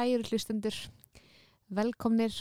[0.00, 0.76] Kæru hlustendur,
[1.76, 2.32] velkomnir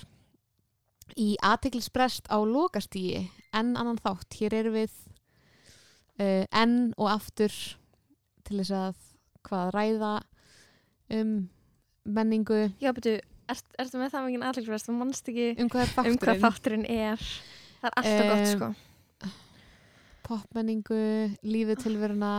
[1.19, 4.37] í aðteglisbrest á lokastígi, enn annan þátt.
[4.39, 4.93] Hér erum við
[6.23, 7.51] uh, enn og aftur
[8.47, 9.01] til þess að
[9.49, 10.13] hvað ræða
[11.19, 11.33] um
[12.07, 13.19] menningu, Já, betur,
[13.51, 16.87] ert, ertu með það mikið aðlægsverðast, þú mannst ekki um hvað er um hvað þátturinn,
[16.95, 17.29] er.
[17.81, 19.33] Það er alltaf gott, Em, sko.
[20.29, 21.03] popmenningu,
[21.43, 22.33] lífið tilveruna,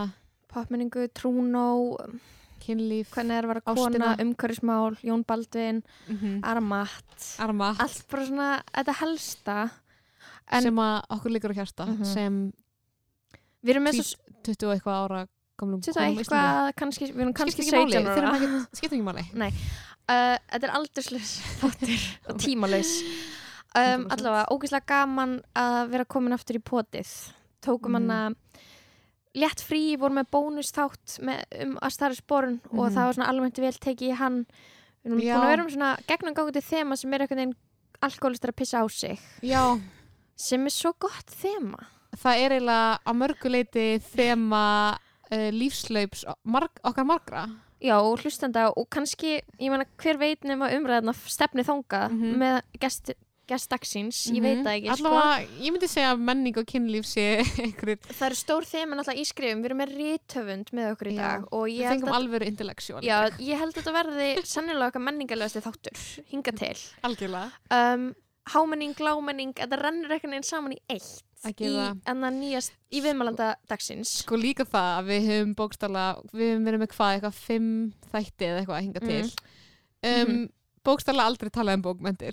[0.51, 1.67] Popmenningu, trúnó,
[2.61, 4.25] kynlíf, er að Ástina.
[4.25, 6.39] umhverfismál, Jón Baldvin, mm -hmm.
[6.43, 7.35] Armatt.
[7.39, 9.71] arma, Allt bara svona, þetta helsta.
[10.51, 12.05] en- sem að okkur líkur á hjarta, Mhm.
[12.05, 12.53] sem
[13.63, 15.27] Við erum með svo, 20 og eitthvað ára
[16.17, 16.17] Íslandi.
[16.23, 18.67] eitthvað, kannski, við erum kannski Skiptir ekki máli, 17 þurfum ára.
[18.73, 19.53] skiptir ekki máli.
[20.09, 23.01] Uh, þetta er aldurslaus þáttur og tímalaus.
[23.75, 24.07] Um, 100%.
[24.09, 27.31] allavega, ógeðslega gaman að vera komin aftur í potið.
[27.61, 28.09] Tókum Mhm.
[28.09, 28.35] hana
[29.35, 32.93] létt frí, vorum með bónusþátt með, um að starra sporun og Mhm.
[32.95, 34.45] það var svona almennt vel tekið í hann.
[35.05, 35.35] Við erum Já.
[35.35, 37.55] búin að vera um svona gegnum gangandi þema sem er einhvern veginn
[38.01, 39.19] alkoholistar að pissa á sig.
[39.41, 39.79] Já,
[40.35, 41.77] Sem er svo gott þema.
[42.17, 44.97] það er eiginlega á mörguleiti þema
[45.31, 47.45] uh, lífslaups marg, okkar margra.
[47.81, 52.35] Já, og hlustenda og kannski, ég meina, hver veit nema umræðina stefni þanga Mhm.
[52.37, 53.11] með gest,
[53.51, 55.11] gestdagsins, ég veit það ekki, sko.
[55.11, 57.25] Allavega, ég myndi segja að menning og kynlíf sé
[57.65, 61.15] einhverjir, Það eru stór þema náttúrulega í skrifum, við erum með rítöfund með okkur í
[61.19, 62.13] dag og ég við fengum
[62.51, 63.01] intellectual.
[63.03, 63.17] í já,
[63.51, 66.75] ég held að þetta verði sannilega okkar menningarlegasti þáttur, hinga til.
[67.07, 67.51] Algjörlega.
[67.77, 68.07] Um,
[68.51, 71.27] hámenning, lámenning, þetta rennur einhvern veginn saman í eitt
[71.61, 71.73] í,
[72.09, 74.11] enna nýjast, í viðmælanda dagsins.
[74.21, 77.69] Sko líka það að við höfum bókstala, við höfum verið með hvað, eitthvað fimm
[78.11, 79.21] þætti eða eitthvað að hinga til.
[80.01, 80.49] Um, Mhm.
[80.81, 81.83] Bókstala aldrei talað um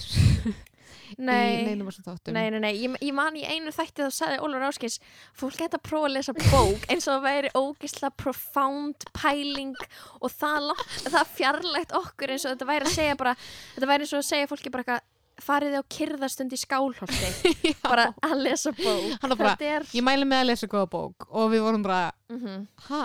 [0.89, 2.33] bókmentir í Nei, neinum þessum þáttum.
[2.37, 4.99] nei, nei, nei, ég, ég man í einu þætti þá sagði Ólfur Áskis,
[5.35, 9.77] fólk geta að prófa að lesa bók eins og það væri ógisla profound pæling
[10.21, 13.35] og það, langt, það fjarlægt okkur eins og þetta væri að segja bara,
[13.75, 15.07] þetta væri eins og að segja fólki bara eitthvað,
[15.39, 17.53] farið á kyrðastund í skálholti,
[17.87, 19.21] bara að lesa bók.
[19.39, 22.65] Bara, er, Ég mæli með að lesa góða bók og við vorum bara, mm -hmm,
[22.89, 23.03] ha?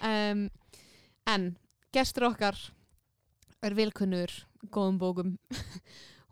[0.00, 0.46] Um,
[1.28, 1.56] en
[1.92, 2.56] gestur okkar
[3.62, 4.32] er vilkunnur
[4.72, 5.36] góðum bókum.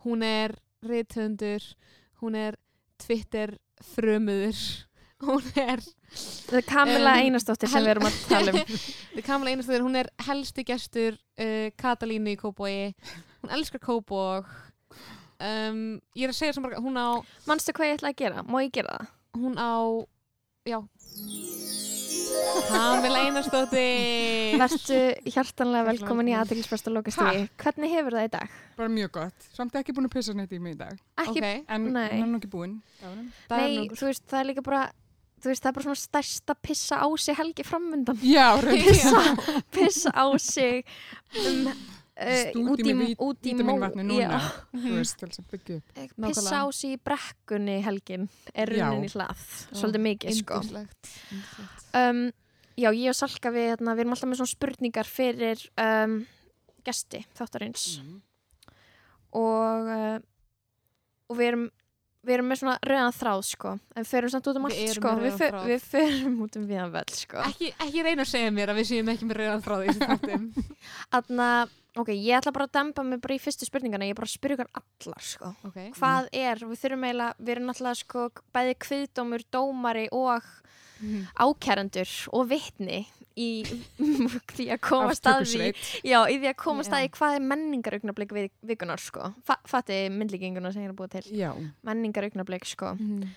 [0.04, 1.64] Hún er rithöndur,
[2.22, 2.58] hún er
[3.02, 3.56] Twitter
[3.94, 4.58] frömuður,
[5.26, 8.58] hún er þetta er Kamila Um, Einarsdóttir sem við erum að tala um.
[8.68, 12.74] Þetta er Kamala Einarsdóttir, hún er helsti gestur uh, Katalínu í Kópói
[13.42, 14.48] hún elskar Kópók
[15.42, 15.82] um,
[16.14, 17.18] ég er að segja sem bara hún á,
[17.50, 18.46] Manstu hvað ég ætla að gera?
[18.46, 19.14] Má ég gera það?
[19.38, 19.74] hún á
[20.66, 20.78] já
[22.68, 24.98] Kamala Einarsdóttir Vertu
[25.30, 26.38] hjartanlega velkomin í velkomin.
[26.42, 27.48] aðeinspresta lokastíði.
[27.62, 28.54] Hvernig hefur það í dag?
[28.78, 29.48] Bara mjög gott.
[29.56, 30.96] Samt ekki búin að pissa neitt í mig í dag.
[31.24, 32.78] Ekki ok, En hún er nú ekki búin.
[33.50, 34.82] Nei, þú veist, það er líka bara
[35.38, 38.90] þú veist, það er bara svona stærsta pissa á sig helgi framundan Já, reyndar.
[38.90, 40.82] pissa, pissa á sig
[41.46, 41.68] um,
[42.18, 44.40] uh, út í, út í vítaminvatni núna.
[44.74, 46.02] Þú veist, til þess að byggja upp.
[46.26, 48.82] pissa á sig í brekkunni helgin er í
[49.14, 50.62] hlað svolítið mikið sko.
[52.02, 52.24] um,
[52.78, 56.20] já, ég og Salka við, hérna, við erum alltaf með svona spurningar fyrir um,
[56.86, 57.90] gesti þáttarins.
[58.02, 58.18] Mm.
[59.38, 60.18] og uh,
[61.28, 61.68] og við erum
[62.28, 63.72] við erum með svona rauðan þráð sko.
[63.94, 65.12] En við förum samt út um allt sko.
[65.16, 65.68] við, rauðan fyr, þráð.
[65.70, 67.42] við förum út um viðan völl sko.
[67.46, 70.12] Ekki, ekki reyna að segja mér að við séum ekki með reyðan frá því sem
[70.12, 70.48] þáttum.
[71.14, 74.18] Þannig að, ok, ég ætla bara að dempa mig bara í fyrstu spurningana, ég er
[74.20, 75.52] bara að spyrja ykkur allar, sko.
[75.68, 75.90] okay.
[75.98, 80.42] Hvað er, við þurfum eiginlega, við erum náttúrulega, sko, bæði kviðdómur, dómari og
[80.98, 81.28] Mhm.
[81.38, 83.06] ákærandur og vitni
[83.38, 83.62] í
[84.50, 85.76] því að því, Aftökusveit.
[86.02, 86.56] já, í því að
[86.88, 86.94] Já.
[86.96, 89.28] að því hvað er menningaraugnablik við, vikunar, sko.
[89.46, 91.22] Fa fatti myndlíkinguna sem ég er búa til.
[91.30, 91.52] Já.
[91.86, 92.96] Menningaraugnablik, sko.
[92.98, 93.28] Mhm.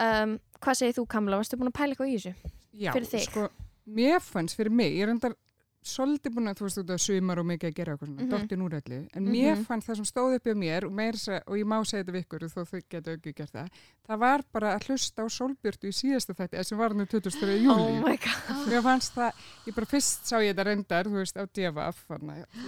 [0.00, 1.36] Um, hvað segir þú, Kamla?
[1.42, 2.34] Varstu búin að pæla eitthvað í þessu?
[2.80, 2.92] Já.
[2.96, 3.28] Fyrir þig.
[3.28, 3.48] Sko,
[3.86, 5.36] mér fannst fyrir mig, ég er endar
[5.84, 8.30] svolítið búin að þú veist út af sumar og mikið að gera eitthvað svona, Mhm.
[8.30, 9.08] dottin úr öllu.
[9.14, 9.64] En mér Mhm.
[9.66, 12.04] fannst það sem stóð upp í mér og, meira, að segja- og ég má segja
[12.04, 13.68] þetta við ykkur þó þau getur ekki gert það.
[14.08, 17.58] Það var bara að hlusta á sólbjörtu í síðasta þætti, sem var nú 23.
[17.60, 18.00] júli.
[18.00, 18.68] Oh my god.
[18.68, 19.32] Mér fannst það,
[19.66, 21.44] ég bara fyrst sá ég þetta reyndar, þú veist, á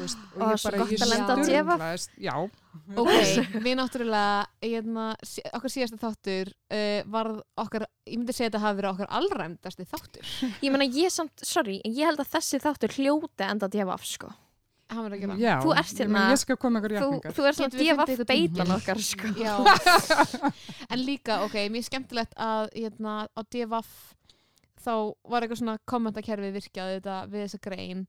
[0.00, 2.50] veist, og ég bara, ég að sturlaðist- Já,
[2.96, 3.12] Ok,
[3.66, 7.30] við náttúrulega hérna, sí- okkar síðasta þáttur uh, var
[7.62, 10.32] okkar, ég myndi segja að þetta hafi verið okkar allræmdasti þáttur
[10.64, 14.04] Ég meina, ég samt, sorry, ég held að þessi þáttur hljóti enda að gefa af,
[14.06, 14.32] sko.
[14.92, 15.54] hann verið að gera já.
[15.64, 17.32] Þú ert ég hérna- meina, Ég skal koma ykkur Þú, jafningar.
[17.36, 18.76] þú er svona beitan dæmi?
[18.76, 19.32] okkar, sko.
[19.40, 19.54] Já,
[20.92, 24.14] en líka, ok, mjög skemmtilegt að hérna, á DFF
[24.86, 24.92] þá
[25.26, 28.04] var eitthvað svona kommentakerfi virkjað þetta við þessa grein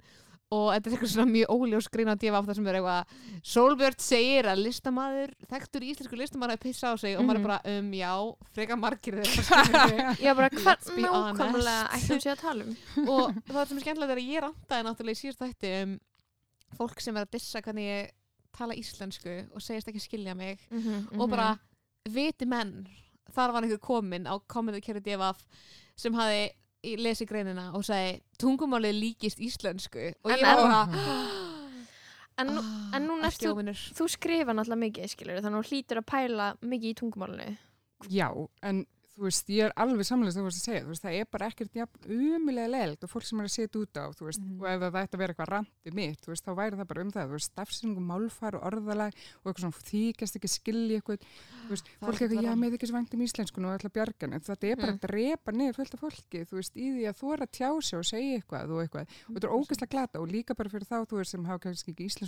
[0.56, 3.98] og þetta er eitthvað svona mjög óljós grein á DFF þar sem er eitthvað Solbjörn
[4.00, 7.48] segir að listamaður, þekktur íslensku listamaður að pissa á sig og maður er Mhm.
[7.48, 8.12] bara um já,
[8.56, 12.78] freka margir þeirra Já, bara be nákvæmlega ætlum sé að tala um.
[13.12, 15.98] og það sem er skemmtilegt er að ég rantaði náttúrulega í síðast þætti um
[16.78, 18.14] fólk sem er að dissa hvernig ég
[18.58, 21.58] tala íslensku og segist ekki skilja mig Mhm, og bara
[22.08, 22.88] viti menn
[23.36, 25.44] þar var einhver komin á kommentu kerri divaf
[26.00, 26.48] sem hafi
[26.88, 30.12] í- lesið greinina og segi tungumálið líkist íslensku.
[30.24, 30.82] Og En ég var er- bara
[32.38, 35.70] En, nú, ah, en núna ekki þú- þú skrifa náttúrulega mikið, skilur þannig að þú
[35.72, 37.58] hlýtur að pæla mikið í tungumálinu.
[38.14, 38.28] Já,
[38.62, 38.86] en
[39.18, 41.48] þú veist, ég er alveg samlega þú veist að segja, þú veist, það er bara
[41.50, 44.62] ekkert jafn umulega leilt og fólk sem er að setja út á, þú veist, Mhm.
[44.62, 47.02] og ef það ætti að vera eitthvað randi mitt, þú veist, þá væri það bara
[47.02, 51.02] um það, þú veist, stafsynning og málfar og orðalag og eitthvað svona þykjast ekki skilja
[51.02, 51.20] eitthvað,
[51.66, 54.34] þú veist, Það fólk eitthvað, já, með ekki svo vangt um íslensku og ætla bjargan,
[54.34, 54.98] en þetta er bara Mm.
[54.98, 57.70] að drepa niður fullt af fólki, þú veist, í því að þú er að tjá
[57.82, 59.50] sig og segja eitthvað og eitthvað, og er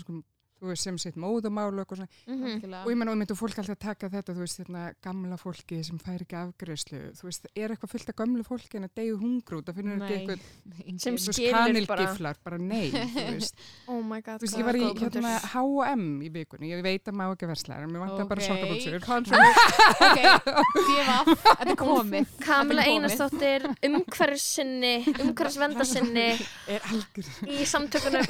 [0.10, 0.24] og
[0.60, 2.44] bara veist, sem sitt móðamál og eitthvað svona, Mhm.
[2.50, 2.84] Algjörlega.
[2.86, 5.98] og ég menn og myndu fólk alltaf taka þetta, þú veist, hérna, gamla fólki sem
[6.00, 9.66] fær ekki afgreðslu, þú veist, er eitthvað fullt af gamlu fólki en að deyju hungrút,
[9.66, 10.18] það finnur ekki Nei.
[10.20, 12.06] eitthvað, Sem þú veist, Skilur bara.
[12.06, 13.56] kanilgiflar, bara nei, þú veist,
[13.88, 17.14] Oh my god þú veist, ég var í hérna H&M í vikunni, ég veit að
[17.16, 19.00] má ekki versla, en mér vantar bara sokkaböksur.
[19.06, 19.60] controversy
[20.10, 20.20] ok,
[20.76, 23.00] divaf, þetta er komið Kamila Þetta komið.
[23.00, 26.28] Einarsdóttir umhverfissinni, umhverfisvendarsinni
[26.68, 27.30] Er algjör.
[27.48, 28.26] í samtökunum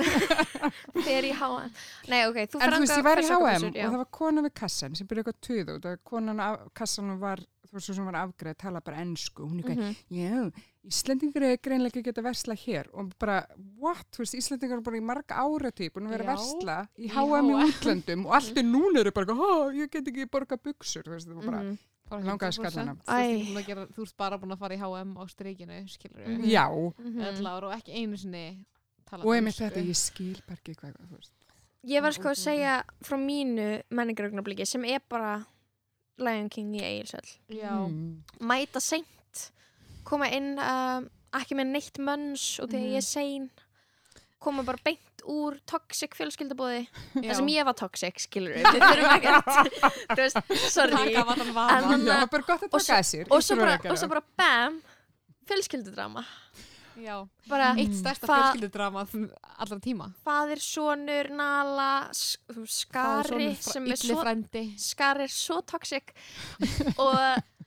[1.03, 1.71] þegar í H&M
[2.19, 3.85] Nei, ok, þú En þú veist, ég var í H&M og já.
[3.89, 7.39] það var kona við kassan sem byrjaði eitthvað tuð út, að konan af kassanum var,
[7.69, 9.95] þú veist, svo sem var afgreð, tala bara ennsku, hún eitthvað, Mhm.
[10.11, 10.51] já,
[10.89, 13.45] Íslendingar er greinlega ekki að geta versla hér og bara,
[13.77, 16.77] what, þú veist, Íslendingar er bara í marga áratí búin að vera að Já, versla
[16.97, 20.57] í H&M í útlöndum og allt er núna eru bara, hó, ég get ekki borga
[20.57, 21.77] buksur, þú veist, það var bara, Mhm.
[22.09, 22.71] Langaði 100%.
[22.73, 22.95] skallana.
[23.05, 26.45] Þú ert að bara búin að fara í H&M á streikinu skilur Mhm.
[26.49, 26.65] já,
[26.97, 27.21] Mhm.
[27.21, 28.65] öll ár og ekki einu sinni
[29.05, 31.31] tala og einmitt þetta, ég skil bara ekki eitthvað, þú veist.
[31.87, 35.45] Ég var sko að segja frá mínu menningarögnabliki sem er bara
[36.19, 38.21] Lion King í Egilsöll já, Mm.
[38.41, 39.51] mæta seint
[40.03, 42.91] koma inn um, ekki með neitt mönns og þegar Mhm.
[42.91, 43.49] ég er sein
[44.39, 49.15] koma bara beint úr toxic fjölskyldabóði það sem ég var toxic, skilur við við þurfum
[49.15, 49.43] ekki að
[50.15, 51.15] þú veist, sorry.
[51.15, 52.27] En Já,
[52.73, 53.27] og sér.
[53.31, 54.81] og svo bara, og svo bara bam
[55.47, 56.25] fjölskyldudrama
[57.03, 57.15] já.
[57.49, 59.05] bara eitt stærsta fjölskyldudrama
[59.59, 60.09] allra tíma.
[60.25, 64.23] Faðir, sonur, nala skari sem er svo
[64.79, 66.13] skari er svo toxic.
[66.97, 67.15] Og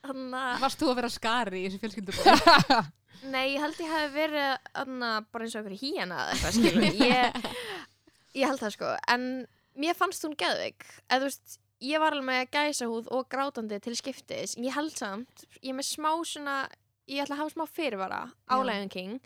[0.03, 2.91] hann að varst þú að vera skari í þessu fjölskyldubóð
[3.33, 7.03] Nei, ég held ég hef verið anna, bara eins og einhverju híjana eða eitthvað skilur
[7.13, 7.51] ég,
[8.41, 8.95] ég held það sko.
[9.15, 9.27] En
[9.79, 14.57] mér fannst hún geðvik eða þú veist, ég var alveg gæsahúð og grátandi til skiptis.
[14.59, 16.57] Ég held samt, ég er með smá svona
[17.09, 18.65] ég ætla að hafa smá fyrirvara á Já.
[18.65, 19.21] Lion King.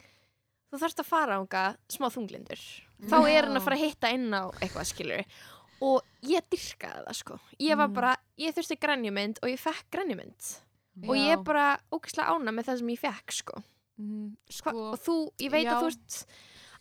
[0.73, 2.63] Þú þarfst að fara ánga smá þunglindur.
[3.07, 5.25] Þá er hann að fara að hitta inn á eitthvað skilur
[5.87, 7.39] og ég dyrkaði það sko.
[7.61, 7.95] Ég var Mm.
[7.95, 10.57] bara, ég þurfti grænjumynd og ég fekk grænjumynd
[11.07, 13.63] og ég bara ógæslega ána með það sem ég fekk sko.
[14.01, 15.73] Mm, Hva, sko, og þú, ég veit já.
[15.77, 16.27] að þú ert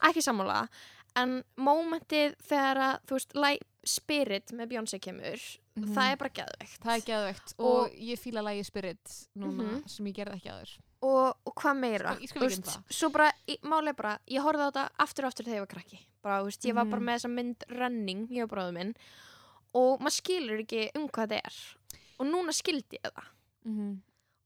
[0.09, 0.69] ekki sammála
[1.15, 5.39] en mómentið þegar að þú veist, like, Spirit með Beyoncé kemur
[5.75, 5.93] Mhm.
[5.93, 6.79] það er bara geðveikt.
[6.83, 7.53] Það er geðveikt.
[7.59, 9.89] Og, Og- ég fíla lægi Spirit núna Mhm.
[9.89, 12.15] sem ég gerði ekki aður og, og hvað meira?
[12.27, 15.55] Sko, ekki um svo bara, er bara ég horfði á þetta aftur og aftur þegar
[15.55, 15.99] ég var krakki.
[16.23, 17.05] Bara, veist, ég var bara Mhm.
[17.05, 18.95] með þessa mynd running ég og bróðum minn.
[19.73, 21.75] Og maður skilur ekki um hvað þetta er.
[22.19, 23.25] Og núna skildi ég það.
[23.65, 24.01] Mm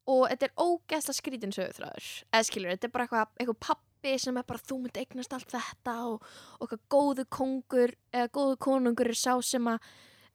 [0.09, 4.38] og þetta er ógeðslega skrítin sögurþráður eða skilur, þetta er bara eitthvað, eitthvað pappi sem
[4.38, 5.93] er bara þú myndi eignast allt þetta.
[6.07, 6.24] Og,
[6.59, 9.79] og eitthvað góðu kongur eða góðu konungur er sá sem að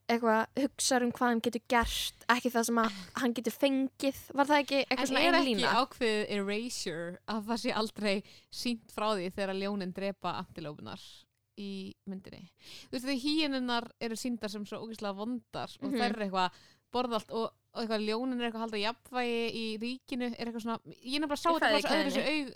[0.04, 4.48] eitthvað hugsa um hvað hann getur gert ekki það sem að hann getur fengið var
[4.50, 8.14] það ekki eitthvað En svona er ein ekki lína ákveðið erasure að það sé aldrei
[8.62, 11.06] sínt frá því þegar ljónin drepa antilópunar
[11.56, 11.70] í
[12.10, 12.48] myndinni?
[12.90, 15.98] Þú veist því híinunnar eru síndar sem svo ógeðslega vondar og Mhm.
[16.00, 16.50] þær eru eitthvað
[16.94, 20.80] borðalt og, og eitthvað ljónin er eitthvað að halda jafnvægi í ríkinu er eitthvað svona,
[21.00, 22.54] ég nefnilega sá þetta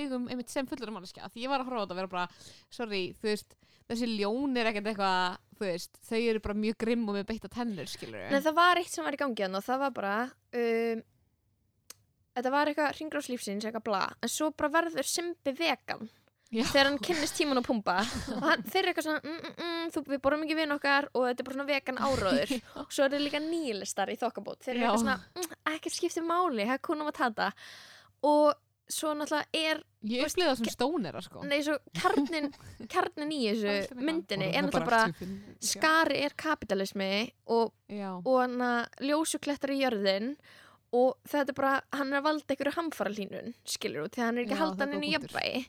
[0.00, 2.12] augum einmitt sem fullur um manneskja því ég var að horfa á þetta að vera
[2.14, 2.26] bara,
[2.72, 3.56] sorry, þú veist
[3.90, 7.52] þessi ljón er ekkert eitthvað þú veist, þau eru bara mjög grimm og með beitta
[7.52, 11.04] tennur skilur Nei, það var eitt sem var í gangi og það var bara um,
[12.34, 16.08] þetta var eitthvað ringrás lífsins, eitthvað bla en svo bara verður Simbi vegan
[16.54, 16.62] Já.
[16.70, 19.86] þegar hann kynnist tíman og pumpa og hann, þeir eru eitthvað svona mm, mm, mm,
[19.94, 22.52] þú, við borum ekki vinn okkar og þetta er bara svona vegan áróður.
[22.84, 24.60] Og svo eru líka nýlistar í þokkabót.
[24.62, 27.48] Þeir eru eitthvað svona, mm, ekkert skiptir máli hakuna matata
[28.24, 28.54] og
[28.90, 31.44] svo náttúrulega er, ég Þú upplýði það sem stónir sko.
[31.48, 32.50] nei svo kjarnin
[32.92, 37.08] kjarnin í þessu myndinni er náttúrulega bara bara skari er kapitalismi
[37.46, 40.34] og og hann að ljósuklettar í jörðin
[40.94, 44.36] og þetta er bara, hann er að valda einhverju hamfara hlínun, skilur þú, því hann
[44.38, 45.64] er ekki Já, að halda það hann inn í jöfnvægi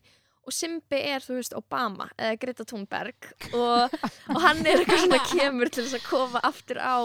[0.46, 3.96] og Simbi er, þú veist, Obama eða Greta Thunberg og,
[4.30, 6.98] og hann er eitthvað svona kemur til þess að koma aftur á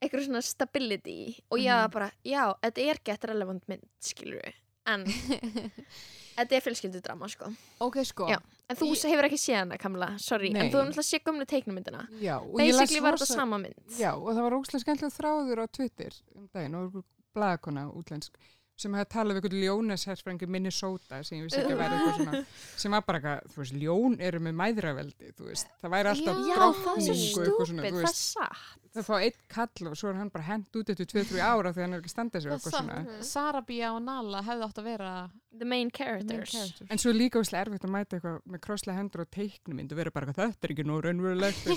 [0.00, 1.18] einhverju svona stability.
[1.50, 4.54] Og ég var bara, já, þetta er gett relevant mynd, skilur við
[4.94, 5.04] en
[6.40, 7.48] Þetta er fjölskyldudrama, sko.
[7.84, 8.38] ok, sko Já.
[8.70, 10.48] En þú Ég- hefur ekki séð hana, Kamla, sorry.
[10.54, 10.62] Nei.
[10.62, 12.04] En þú hefur náttúrulega séð gömlu teiknumyndina.
[12.22, 13.80] Já, og ég las Basically var þetta rosa- sama mynd.
[13.98, 17.04] Já, og það var ógslag skemmtilega þráður á Twitter um daginn og einhver
[17.36, 18.32] blaðakona útlensk
[18.80, 22.42] sem hefði talað við eitthvað ljónesherfrangi Minnesota sem ég vissi ekki að vera eitthvað svona
[22.84, 26.40] sem var bara eitthvað, þú veist, ljón eru með mæðraveldi, þú veist, það væri alltaf
[26.40, 28.64] það og eitthvað svona, þú það veist, satt.
[28.96, 31.86] það fá eitt kall og svo er hann bara hent út eftir 2-3 ára þegar
[31.86, 33.20] hann er ekki standað sér eitthvað svona.
[33.30, 35.12] Sarabia og Nala hefði átt að vera
[35.50, 36.50] The main the main characters.
[36.52, 36.90] characters.
[36.90, 40.12] En svo líka úrslega erfitt að mæta eitthvað með krosslega hendur og teiknumind og vera
[40.14, 41.74] bara eitthvað, þetta er ekki nú raunverulegt þú.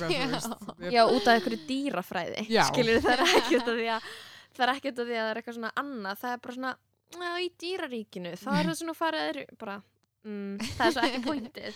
[0.94, 1.40] Já, út af
[3.02, 4.12] það er ekki út af því að
[4.54, 6.22] það er ekki út af því að það er eitthvað svona annað.
[6.22, 6.74] Það er bara svona,
[7.22, 8.32] já, í dýraríkinu.
[8.40, 9.82] Það er það svona farið bara,
[10.26, 11.76] mm, það er svo ekki pointið.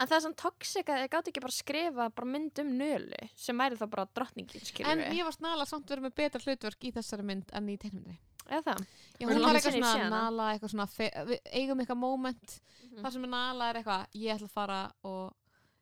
[0.00, 3.28] En það er svona toxic að þið gátt ekki bara skrifa bara mynd um nölu
[3.36, 6.84] sem væri þá bara drottningin, skilur En ég var Nala samt verið með betra hlutverk
[6.88, 8.18] í þessari mynd en í teiknumyndinni.
[8.48, 8.80] Eða það?
[9.20, 10.08] Já, Hún var eitthvað svona.
[10.10, 13.02] Nala, eitthvað svona, fe- við eigum eitthvað moment Mhm.
[13.04, 15.34] þar sem Nala er eitthvað, ég ætla að fara og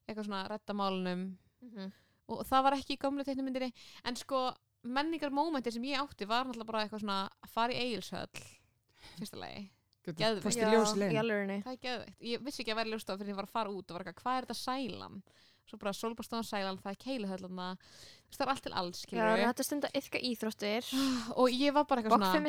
[0.09, 1.93] eitthvað svona redda málunum Mhm.
[2.29, 3.73] og það var ekki í gamlu teiknumyndinni
[4.05, 4.55] en sko
[4.85, 8.29] menningar momenti sem ég átti var náttúrulega bara eitthvað svona að fara í eigilshöll
[9.21, 9.69] fyrsta lagi,
[10.11, 10.43] Geðveikt.
[10.47, 11.21] Fyrst í Já, ljósi í legin.
[11.21, 11.59] alvörinni.
[11.67, 13.75] það er geðveikt ég vissi ekki að vera ljóst á fyrir ég var að fara
[13.75, 15.21] út og var eitthvað, hvað er þetta sælan
[15.71, 17.67] svo bara solbastofan sælan, það er keiluhölluna
[18.35, 20.89] það er allt til alls, Já, skilur þetta stund að yfka íþróttir.
[21.41, 22.41] og ég var bara eitthvað svona bara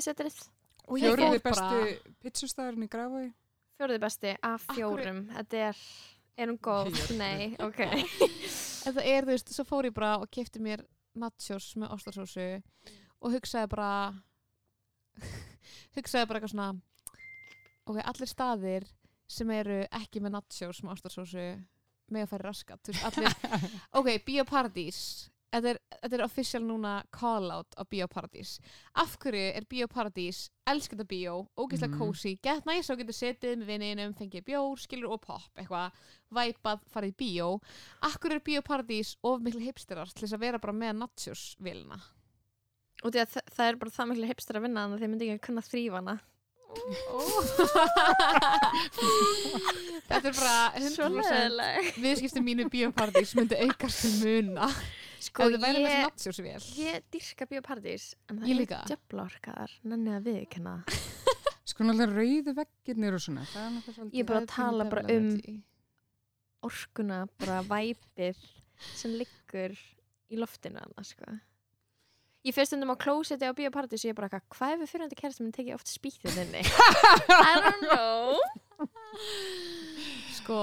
[1.46, 3.28] besti pizzustæðurinn í Grafói.
[3.78, 5.22] Fjóruði besti af fjórum.
[5.36, 5.84] Þetta er,
[6.38, 6.92] er hún góð?
[6.98, 7.22] Fjórir.
[7.22, 7.86] Nei, ok.
[8.82, 10.82] En það er, þú veist, svo fór ég bara og kefti mér
[11.22, 12.46] nachos með ostarsósu
[13.22, 13.90] og hugsaði bara
[15.98, 16.70] hugsaði bara eitthvað svona
[17.88, 18.88] ok, allir staðir
[19.32, 21.46] sem eru ekki með nachos með ostarsósu
[22.12, 23.36] með að færi raskat þú veist, allir,
[24.02, 24.98] ok, Bíóparadís
[25.52, 28.58] þetta er, þetta er official núna call out á Bíóparadís
[29.00, 32.00] af hverju er Bíóparadís elskenda bíó, ógeðslega Mhm.
[32.00, 35.92] kósi gett næs og getur setið með vinninum fengið bjór, skilur og pop, eitthvað
[36.32, 37.50] væpað, farið í bíó
[38.08, 42.00] Akkur er Bíóparadís of miklu hipsterar til þess að vera bara með nachos-vilna?
[43.02, 45.12] Og því að þa- það er bara það miklu hipster að vinna þannig að þeir
[45.16, 46.16] myndi ekki kunna þrýfa hana.
[50.12, 50.58] Þetta er bara
[50.92, 51.90] Svo 100% leðileg.
[52.04, 54.68] viðskiptum mínu Bíóparadís myndi aukast til muna
[55.22, 56.64] Sko, það væri með ég, nachos-vél.
[56.82, 60.74] ég dyrka bioparadís, en það er djöflorkar, nenni að viðkenna.
[61.70, 63.44] Sko náttúrulega rauðu veggirnir og svona.
[64.10, 65.30] Ég er bara að tala bara um
[66.66, 68.42] orkuna, bara væpið
[68.98, 69.78] sem liggur
[70.34, 71.30] í loftinu annars, sko.
[72.42, 75.18] Ég fyrir stundum á klósetti á bioparadís og ég bara eitthvað, hvað ef við fyrirhandi
[75.20, 76.64] kærasta minn tekið oft spýttið þinni?
[77.52, 78.40] I don't know.
[80.42, 80.58] Sko,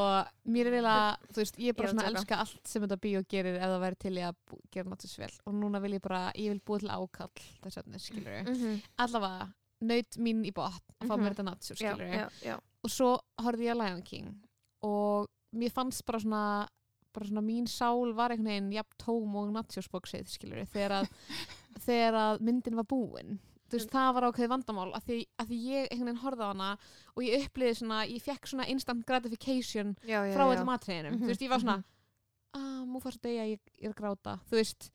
[0.50, 2.22] mér er eiginlega, þú veist, ég er bara Ég er að svona að djóka.
[2.24, 5.36] elska allt sem þetta bíó gerir ef það væri til í að bú- gera nachos-vél
[5.46, 8.50] og núna vil ég bara, ég vil búa til ákall þess að skilur við.
[8.56, 8.80] Mhm.
[9.04, 9.46] Allavega,
[9.92, 11.22] naut mín í botn að fá Mhm.
[11.22, 12.56] mér þetta nachos, Já, skilur já, já.
[12.82, 14.34] og svo horfði ég að Lion King
[14.82, 16.68] og mér fannst bara svona
[17.14, 21.08] bara svona mín sál var einhvern veginn jafn tóm og nachosboxið skilur þegar að,
[21.84, 23.38] þegar að myndin var búin.
[23.70, 26.68] Veist, það var ákveðið vandamál að því, að því ég einhvern veginn horfði á hana
[27.16, 30.52] og ég uppliði svona, ég fekk svona instant gratification Já, já, frá já.
[30.56, 31.84] öllum atriðinum, Mhm, þú veist, ég var svona
[32.56, 34.38] að mú fannst degja, ég, ég er að gráta.
[34.48, 34.90] Þú veist,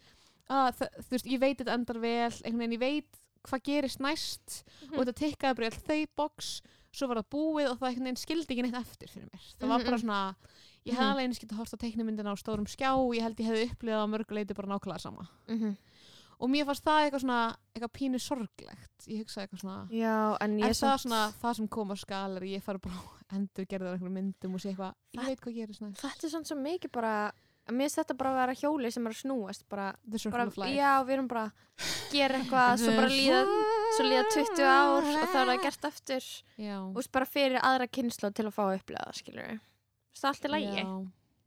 [0.49, 4.63] að, þú veist, ég veit þetta endar vel, einhvern veginn, ég veit hvað gerist næst.
[4.89, 4.97] Mhm.
[4.97, 6.61] og þetta tikkaði bara all þau box
[6.93, 9.67] svo var það búið og það einhvern veginn skildi ekki neitt eftir fyrir mér, það
[9.69, 10.01] var bara Mhm.
[10.01, 10.35] svona
[10.85, 10.97] ég Mhm.
[10.97, 14.09] hefði alveg eins getað horft á teiknumyndina á stórum skjá, ég held ég hefði upplifað
[16.43, 17.37] og mér fannst það eitthvað svona,
[17.71, 19.07] eitthvað pínu sorglegt.
[19.07, 22.37] Ég hugsaði eitthvað svona Já, en ég er það svona það sem kom á skal
[22.39, 23.05] að ég fari bara
[23.37, 26.03] endur gerðar einhverjum myndum og sé eitthvað, ég veit hvað gerist næst.
[26.03, 27.15] Þetta er svona svo mikið bara
[27.63, 29.85] Mér finnst þetta bara að vera hjóli sem er að snúast bara,
[30.33, 33.37] bara Já, við erum bara að gera eitthvað svo bara líða,
[33.95, 36.27] svo líða 20 ár og það er það gert aftur.
[36.59, 39.61] Já, og bara fyrir aðra kynslu til að fá að upplega við
[40.19, 40.83] Það er allt í lægi,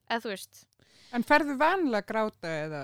[0.08, 0.64] eða þú veist
[1.14, 2.82] En ferðu vanlega að gráta eða...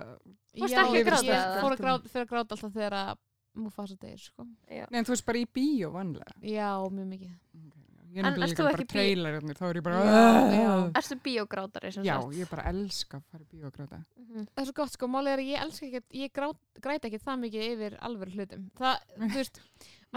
[0.52, 1.61] Fórstu Já, ekki að gráta Ég eða?
[1.62, 3.12] fór að gráta, fyrir að gráta alltaf þegar að
[3.52, 4.47] Mufasa deyr, sko.
[4.64, 6.35] Já, Nei, en þú veist bara í bíó vanlega.
[6.41, 7.33] Já, mjög mikið.
[8.12, 10.00] Ég er þú líka bara trailerarnir, þá er ég bara...
[10.05, 10.73] Já, já.
[11.00, 12.35] Erstu bíógrátari sem Já, sagt?
[12.37, 14.00] ég bara elska að fara í bíó að gráta.
[14.21, 14.47] Mhm.
[14.52, 15.09] Það er svo gott, sko.
[15.12, 16.35] Málið er að ég elska ekki, ég
[16.85, 18.67] græta ekki það mikið yfir alvöru hlutum.
[18.81, 19.62] Það, þú veist,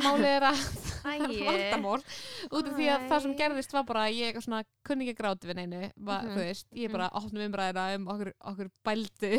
[0.03, 0.61] málið er að
[1.05, 2.03] það er vandamál.
[2.51, 5.15] Út af því að það sem gerðist var bara, að ég eitthvað svona kunni ekki
[5.15, 6.31] að gráta við neinu, va, Mhm.
[6.35, 6.67] þú veist.
[6.75, 9.33] Ég bara opnum umræðina um okkur, okkur bældu,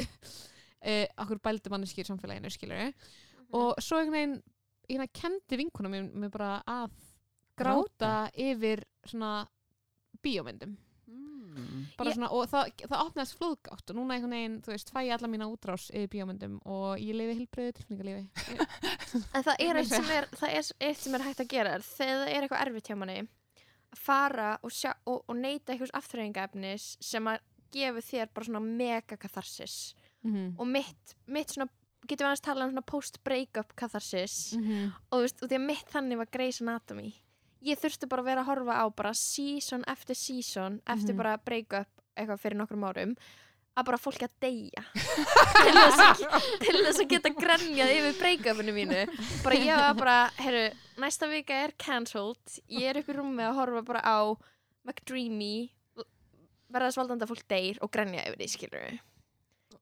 [0.86, 2.94] uh, okkur bældu manneskir í samfélaginu, skilur Mhm.
[3.52, 4.42] og svo einhvern veginn
[4.88, 6.90] hérna kendi vinkuna mér, bara að
[7.58, 9.46] gráta yfir svona
[10.22, 10.76] bíómyndum
[11.56, 11.86] Mm.
[11.96, 14.98] bara Ég- svona, og það, það opnaðist flóðgátt og núna einhvern veginn, þú veist, fæ
[15.06, 18.28] ég alla mína útrás yfir bíómyndum og ég lifi hilbreyðu tilfinningalífi
[19.34, 22.20] En það er eitt sem er, það er eitt sem er hægt að gera þegar
[22.20, 23.18] það er eitthvað erfitt hjá manni
[23.96, 27.38] fara og, sjá, og, og neyta einhvers afturreyingaefnis sem að
[27.72, 29.94] gefur þér bara svona mega katharsis
[30.26, 30.56] Mhm.
[30.58, 31.68] og mitt, mitt svona
[32.06, 34.92] getum við aðeins tala um svona post-breakup katharsis Mhm.
[35.12, 37.14] og þú veist, og því að mitt þannig var Grey's Anatomy
[37.66, 41.20] ég þurfti bara að vera að horfa á bara season eftir season eftir Mhm.
[41.22, 43.16] bara breakup eitthvað fyrir nokkrum árum
[43.76, 44.82] að bara fólk að deyja.
[45.66, 46.20] Til, þess að,
[46.62, 49.02] til þess að geta grenjað yfir breakupinu mínu.
[49.44, 50.70] Bara ég var bara, heyrðu,
[51.02, 54.18] næsta vika er cancelled, ég er upp í rúmi að horfa bara á
[54.86, 55.68] McDreamy
[56.72, 58.98] verða þess valdandi að fólk deyr og grenja yfir því, skilur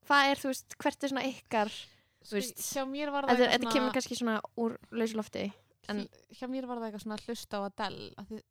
[0.05, 1.71] hvað er, þú veist, hvert er svona ykkar
[2.25, 5.45] þú veist, var það þetta, þetta kemur kannski svona úr lausulofti
[5.89, 8.43] en- hjá mér var það eitthvað svona hlusta á Adele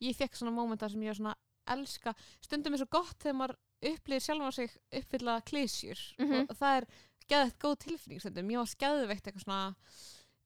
[0.00, 1.34] ég fekk svona mómentar sem ég var svona
[1.68, 6.46] elska, stundum er svo gott þegar maður upplýðir sjálfan sig uppfylla klísjur Mhm.
[6.50, 6.86] og það er
[7.28, 9.74] geðveikt góð tilfinning stundum, ég var skeðveikt eitthvað svona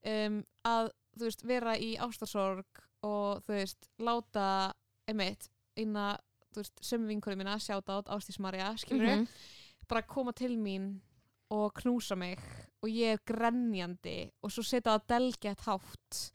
[0.04, 2.64] um, að þú veist, vera í ástarsorg
[3.04, 4.72] og þú veist, láta
[5.08, 6.18] einmitt, eina
[6.52, 9.28] þú veist, sömu vinkurinn mína, sjáta át Ástís Marja, skilur Mhm.
[9.88, 11.00] bara koma til mín
[11.52, 12.38] og knúsa mig
[12.82, 16.32] og ég er grenjandi og svo setja að delgett hátt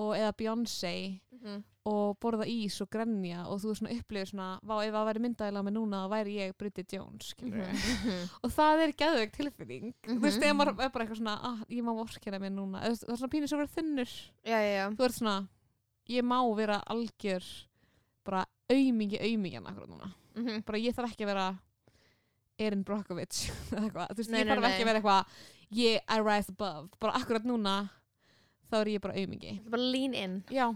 [0.00, 1.62] og eða Beyoncé Mhm.
[1.88, 5.72] og borða ís og grenja og þú upplifir svona, vá ef það væri myndaðilega með
[5.78, 8.28] núna þá væri ég Bridget Jones skilur Mhm.
[8.44, 10.42] og það er geðveik tilfinning þú veist, Mhm.
[10.42, 13.12] þegar maður er bara eitthvað svona ah, ég má vorkina mér núna, þú veist, það
[13.12, 14.10] er svona pínir svo verið þunnur
[14.44, 15.48] já, já, já þú ert svona,
[16.08, 17.44] ég má vera algjör
[18.24, 20.64] bara aumingi aumingjana akkur núna Mhm.
[20.64, 21.58] bara ég þarf ekki að vera
[22.60, 23.46] Erin Brockovich.
[23.72, 24.84] Eða eitthvað, þú veist, Nei, ég nei, þarf ekki nei.
[24.84, 25.34] að vera eitthvað
[25.80, 27.74] ég, I rise above, bara akkurat núna
[28.70, 29.56] þá er ég bara aumingi.
[29.58, 30.38] Þetta er bara lean in.
[30.54, 30.66] Já,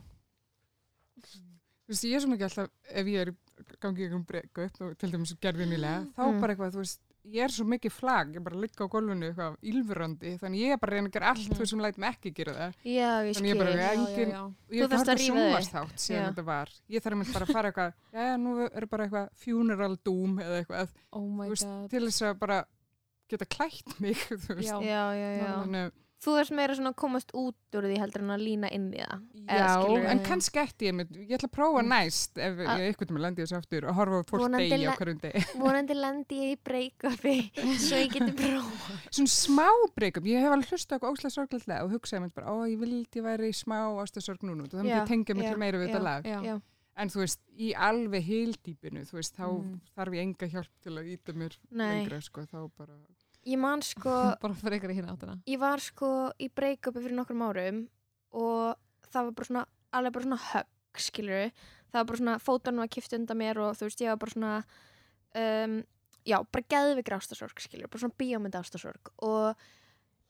[1.85, 3.35] Þú veist, ég er svo mikið alltaf, ef ég er í
[3.83, 6.41] gangi breyku upp, og til dæmis gerði nýlega, þá Mm.
[6.41, 9.54] bara eitthvað, þú veist, ég er svo mikið flag, ég bara ligga á gólfinu eitthvað
[9.64, 11.56] ílfurandi, þannig ég er bara að reyna að gera allt Mhm.
[11.60, 12.75] þú sem læt mig ekki gera það.
[12.84, 14.43] Já, ég Þannig ég bara, já, já, engin- já.
[14.45, 14.82] Þú ég
[15.17, 15.34] rífa þig.
[15.34, 16.28] sjónvarsþátt síðan Já.
[16.30, 16.69] þetta var.
[16.91, 20.65] Ég þarf að bara að fara eitthvað, já, nú er bara eitthvað funeral doom eða
[20.65, 22.65] eitthvað, oh veist, til þess að bara
[23.28, 24.15] geta klætt mig.
[24.60, 24.80] Já.
[24.80, 25.93] Já, já, já Þannig,
[26.25, 29.00] Þú ert meira svona að komast út úr því heldur en að lína inn í
[29.02, 30.06] það Eða já, skilurðu?
[30.08, 31.89] en kannski eftir ég, ég ætla að prófa Mm.
[31.93, 32.78] næst ef Ah.
[32.80, 35.43] ég eitthvað með lendi þessu aftur og horfa á fólk degi á hverjum degi.
[35.65, 37.34] Vonandi lendi ég í break-upi
[37.84, 41.91] svo ég geti prófa Svona smá breykum, ég hef alveg hlustað okkur óslega sorglega og
[41.93, 45.34] hugsaði mér bara, ó, ég vildi væri í smá ástasorg núna myndi Já, ég tengja
[45.37, 46.25] já, meira já, við þetta lag.
[46.25, 46.41] já.
[46.43, 46.60] Já,
[46.97, 49.80] En þú veist, í alveg heildýpinu, þú veist, þá Mm.
[49.99, 52.95] þarf ég enga hjálp til að íta mér lengra, sko, þá bara...
[53.45, 55.39] ég man sko bara fyrir ykkur í hérna áttina.
[55.50, 57.85] Ég var sko í break-upi fyrir nokkrum árum
[58.35, 58.75] og
[59.11, 61.49] það var bara svona alveg bara svona högg, skilur
[61.95, 64.35] það var bara svona, fótunum var kipt undan mér og þú veist, ég var bara
[64.35, 64.54] svona
[65.39, 65.78] um,
[66.26, 69.67] já, bara geðvikri ástasorg, skilur bara svona bíómynd ástasorg og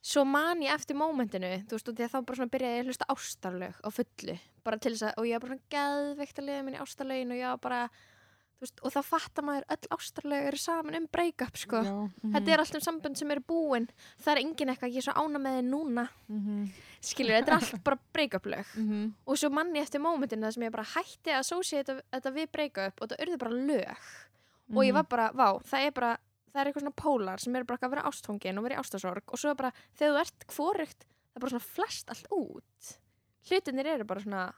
[0.05, 2.85] svo man ég eftir mómentinu þú veist, og því að þá bara svona byrjaði ég
[2.85, 6.42] að hlusta ástarlög á fullu, bara til þess að og ég var bara svona geðveikt
[6.42, 7.81] að liða minni ástarlögin og ég var bara,
[8.64, 11.83] veist, og þá fattar maður öll ástarlög eru saman um break-up sko.
[11.85, 11.94] Já,
[12.35, 13.88] Þetta er alltaf sambönd sem eru búin.
[14.24, 16.05] Það er engin eitthvað, er svo ána með þið núna.
[16.29, 16.68] Mhm.
[17.05, 18.66] Skilur, þetta er allt bara break-up lög.
[18.77, 19.12] Mhm.
[19.27, 23.00] Og svo manni eftir mómentinu þar sem ég bara hætti að associate þetta, við break-up
[23.03, 23.96] Og það urði bara lög.
[24.74, 24.94] Og ég Mhm.
[24.94, 26.18] var bara, vá, það er bara
[26.55, 29.22] Það er eitthvað svona pólar sem eru bara að vera ástfóngin Og vera í ástasorg
[29.27, 32.98] Og svo bara, þegar þú ert hvorugt Það er bara svona flest allt út.
[33.50, 34.53] Hlutinir eru bara svona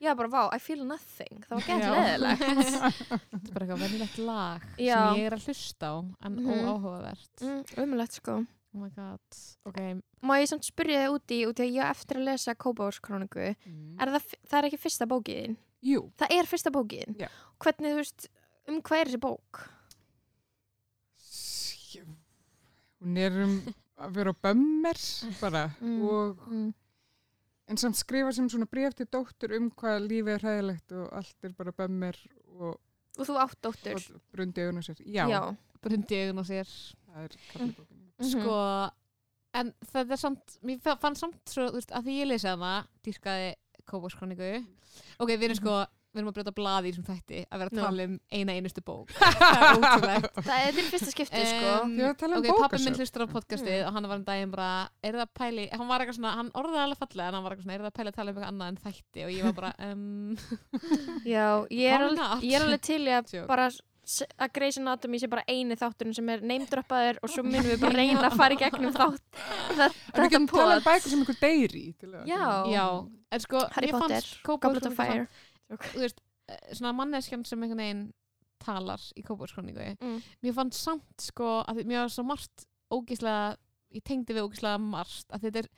[0.00, 4.18] Já, bara, vá, I feel nothing Það var gett leðilegt þetta er bara eitthvað venjulegt
[4.24, 4.94] lag Já.
[4.96, 6.62] sem ég er að hlusta á en Mhm.
[6.70, 9.80] óáhugavert mm, Umlegt, sko oh my god, ok
[10.24, 12.54] Má ég samt spyrja þig út í, út í að ég á eftir að lesa
[12.54, 13.96] Kópavórskróniku Mm.
[14.00, 15.56] Er það, það er ekki fyrsta bókiðin?
[15.84, 17.16] Jú, Það er fyrsta bókiðin?
[17.20, 17.28] Já.
[17.60, 18.28] Hvernig, þú veist,
[18.68, 19.60] um hvað er þessi bók?
[23.00, 23.54] hún er um
[24.00, 24.98] að vera á bömmer
[25.40, 26.02] bara Mm.
[26.08, 26.74] og Mm.
[27.70, 31.44] En samt skrifa sem svona bref til dóttur um hvað lífið er hræðilegt og allt
[31.48, 32.16] er bara bömmer
[32.58, 32.80] og,
[33.18, 33.98] Og þú átt dóttur?
[34.14, 34.98] og brundi augun á sér.
[35.06, 35.40] Já, Já.
[35.82, 36.66] brundi augun á sér
[37.10, 38.00] það er kallibókin.
[38.20, 38.30] Mhm.
[38.32, 38.56] sko
[39.54, 42.48] en þetta er samt, mér fa- fann samt svo, þú veist, að því ég lesi
[42.48, 43.54] hana dýrkaði
[43.90, 44.50] kópáskroníku
[45.18, 45.78] ok, við erum sko,
[46.10, 48.82] við erum að brjóta blaði í þessum þætti að vera að tala um eina einustu
[48.86, 49.12] bók.
[49.20, 50.40] Það er ótrúlegt.
[50.48, 51.74] Það er til fyrsta skipti, sko.
[51.84, 54.70] Um, um ok, pappi minn hlustur á podcastið og hann var um daginn bara,
[55.06, 57.54] er það að pæli hann var eitthvað svona, hann orðaði alveg fallega en hann var
[57.54, 59.26] eitthvað svona, er það að pæli að tala um eitthvað annað en þætti?
[59.28, 60.34] Og ég var bara, um,
[61.36, 65.28] Já, ég er, alveg, ég er alveg til í að bara að Grey's Anatomy sé
[65.30, 68.58] bara eini þátturinn sem er neymdroppaður og svo minnum við bara reyna að fara í
[68.58, 69.22] gegnum þátt.
[69.76, 71.84] Það, En við þetta getum talað um bækur sem ykkur deyri.
[72.00, 72.42] til að- Já.
[72.72, 72.86] já,
[73.30, 75.28] en sko Harry Potter, Goblet of Fire
[75.70, 78.12] samt- þú veist, eh, svona manneskjan sem einhvern veginn
[78.60, 80.22] talar í kópáskroníku Mm.
[80.42, 83.56] mér fannst samt sko að mér var svo margt ógíslega
[83.94, 85.68] ég tengdi við ógislega marst að þetta er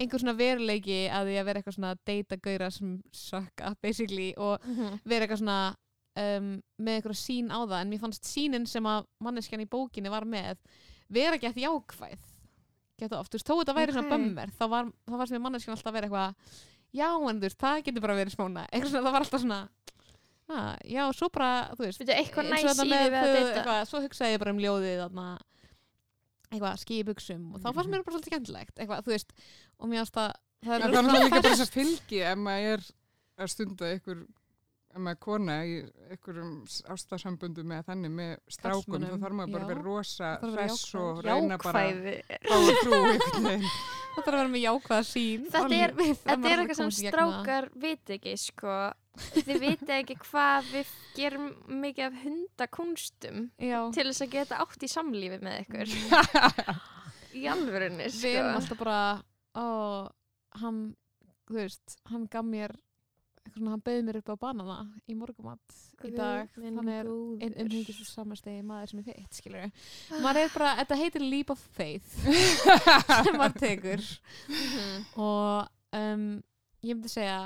[0.00, 4.58] einhver svona veruleiki að því að vera eitthvað svona data gaura sem sökka basically og
[4.66, 5.00] Mhm.
[5.04, 5.74] vera eitthvað svona
[6.16, 10.10] um, með eitthvað sín á það en mér fannst sínin sem að manneskjan í bókinni
[10.10, 10.56] var með
[11.08, 12.18] vera eftir jákvæð
[12.98, 14.12] geta oft, þú veist, þó þetta væri svona Ok.
[14.18, 16.34] bömmir þá var, þá var sem ég manneskjan alltaf vera eitthvað
[16.92, 19.60] já, en þú veist, það getur bara verið smóna eitthvað svona, það var alltaf svona
[20.50, 23.20] ah, já, svo bara, þú veist Veitu, eitthvað eins og næs í því með við
[23.20, 25.26] að þau- deyta eitthvað, svo hugsaði ég bara um ljóðið þarna
[26.50, 27.74] eitthvað, skýi buksum og þá Mhm.
[27.78, 29.32] fannst mér bara svolítið skemmtilegt eitthvað, þú veist,
[29.78, 32.18] og mér fannst að það En er það er náttúrulega líka bara þess að fylgi
[32.26, 32.82] ef maður er
[33.40, 34.18] að stunda ykkur
[34.90, 35.74] er kona í
[36.10, 36.54] einhverjum
[36.90, 41.58] ástasambundum með þannig með strákum þá þarf maður bara að vera rosa hress og reyna
[41.62, 42.98] bara að trú
[43.30, 47.68] það þarf að vera með jákvæða sín Þetta er- Þetta er að eitthvað sem strákar
[47.84, 48.74] viti ekki sko.
[49.34, 51.46] Þið viti ekki hvað við gerum
[51.82, 55.94] mikið af hundakunstum Já, til þess að geta átt í samlífi með ykkur.
[57.40, 58.58] Í alvörunni við erum sko.
[58.58, 59.00] alltaf bara
[59.54, 59.66] ó,
[60.62, 60.80] hann,
[61.46, 62.74] þú veist hann gaf mér
[63.48, 64.76] svona, hann bauð mér upp á banana
[65.10, 65.76] í morgumat
[66.06, 67.42] í dag, hann er góður.
[67.44, 69.70] einn umhengist samastegi maður sem er feitt, skilur
[70.22, 72.14] maður er bara, þetta heitir leap of faith
[73.24, 74.06] sem maður tekur.
[74.48, 75.04] Mhm.
[75.16, 76.24] og um,
[76.84, 77.40] ég myndi segja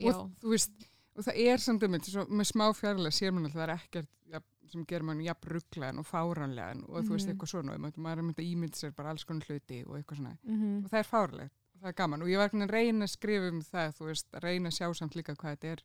[0.00, 0.72] já, og þú veist,
[1.16, 4.40] og það er samt um með smá fjarlæg sér mann alltaf það er ekkert ja,
[4.72, 7.36] sem gerir mann jafn rugglegan og fáranlegan og þú veist Mhm.
[7.36, 10.16] eitthvað svona, og maður er myndið að ímynda sér bara alls konar hluti og eitthvað
[10.20, 10.34] svona.
[10.44, 13.14] Mm og það er fárlegt og það er gaman og ég var að reyna að
[13.14, 15.80] skrifa um það þú veist, að reyna að sjá samt líka hvað þetta er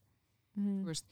[0.58, 0.82] -hmm.
[0.84, 1.06] þú veist,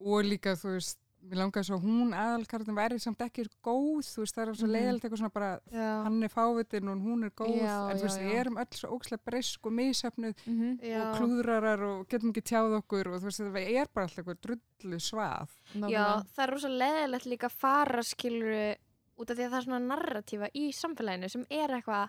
[0.00, 4.34] og líka þú veist, mér langaði svo hún aðalkartin væri samt ekki góð, þú veist,
[4.34, 4.72] það er svo Mhm.
[4.74, 6.02] leiðilegt eitthvað svona bara, Já.
[6.02, 8.88] hann er fávitin og hún er góð, Já, en þú veist, við erum öll svo
[8.98, 10.98] ókslega breysk og misefnuð Mm Já.
[11.12, 14.40] og klúðrarar og getum ekki tjáð okkur og þú veist, það er bara alltaf eitthvað
[14.42, 15.48] drullu svað.
[15.90, 18.74] Já, það er rosa leðilegt líka fara skiluru
[19.18, 22.08] út af því að það er svona narratífa í samfélaginu sem er eitthvað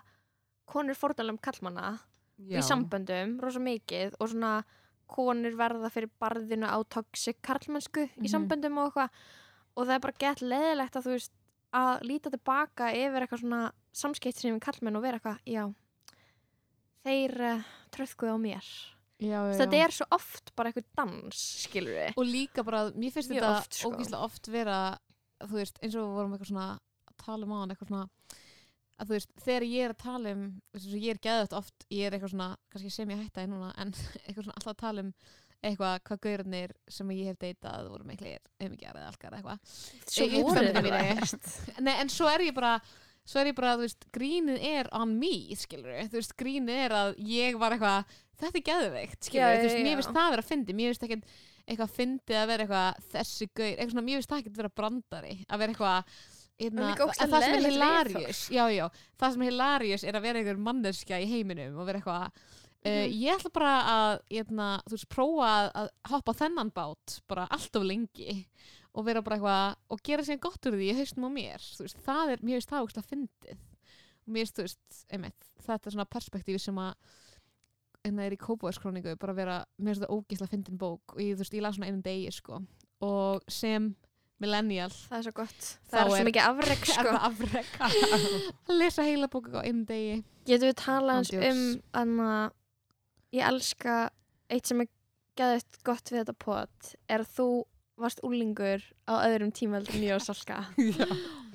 [0.66, 2.00] konur fórtalum kallmanna
[2.38, 2.58] Já.
[2.58, 4.64] í samböndum, rosa mikið og svona
[5.06, 8.30] konur verða fyrir barðinu á toxic karlmennsku í Mhm.
[8.32, 9.10] samböndum og eitthvað
[9.76, 11.32] og það er bara gett leðilegt að þú veist
[11.74, 15.64] að líta tilbaka yfir eitthvað svona samskipt sem karlmenn og vera eitthvað, já
[17.04, 17.62] þeir uh,
[17.94, 18.68] tröðkuðu á mér
[19.20, 23.12] já, já, þetta er svo oft bara eitthvað dans skilur við og líka bara, mér
[23.14, 23.90] finnst Mjög þetta oft, sko.
[23.92, 24.78] ógíslega oft vera
[25.44, 26.68] þú veist, eins og við vorum eitthvað svona
[27.10, 28.08] að tala um hann eitthvað svona
[28.94, 32.06] að þú veist, þegar ég er að tala um og ég er geðvægt oft, ég
[32.06, 33.94] er eitthvað svona kannski sem ég hætta í núna, en
[34.26, 35.14] eitthvað svona alltaf að tala um
[35.64, 39.78] eitthvað hvað gaurarnir sem ég hef deytað voru miklir umíkjar eða algar eitthvað.
[40.12, 40.82] Svo ég voru mínu.
[40.84, 41.46] það
[41.86, 42.74] Nei, en svo er ég bara
[43.24, 46.94] svo er ég bara, þú veist, grínið er on me, skilur þú veist, grínið er
[46.98, 50.44] að ég var eitthvað, þetta er geðveikt skilur Já, þú veist, mér finnst það vera
[50.44, 54.20] að fyndi mér finnst ekkert eitthvað fyndið að vera eitthvað þessi gaur, eitthvað svona, mér
[54.20, 56.18] finnst það ekkert vera brandari að vera eitthvað
[56.62, 57.64] Einna, en það sem er
[58.70, 58.84] já,
[59.18, 62.30] það sem er hilarious er að vera einhver manneskja í heiminum og vera eitthvað uh,
[62.84, 63.14] Mhm.
[63.16, 67.76] ég ætla bara að eitna, þú veist, prófa að, að hoppa þennan bát bara allt
[67.80, 68.46] of lengi
[68.94, 71.64] og vera bara eitthvað og gera sér gott úr því í haustum á mér.
[71.80, 73.62] Veist, það er, mér finnst það ógst að fyndið.
[74.24, 76.94] Og mér finnst, þú veist, einmitt þetta er svona perspektífi sem að
[78.04, 81.16] en það er í kópáðskróningu bara vera, mér finnst það ógislega fyndin bók.
[81.16, 82.60] Og ég, þú veist, ég las svona einum degi, sko.
[83.08, 83.94] Og sem
[84.42, 85.68] millennial það er svo gott.
[85.90, 87.14] Það er svo er- mikið afreg sko.
[88.68, 90.18] að lesa heila bók á einum degi.
[90.48, 91.62] Getum við talað hans um
[91.96, 92.30] anna,
[93.34, 93.98] ég elska
[94.52, 94.90] eitt sem er
[95.38, 97.48] gæðið gott við þetta pot er að þú
[98.00, 100.64] varst úlingur á öðrum en ég og Salka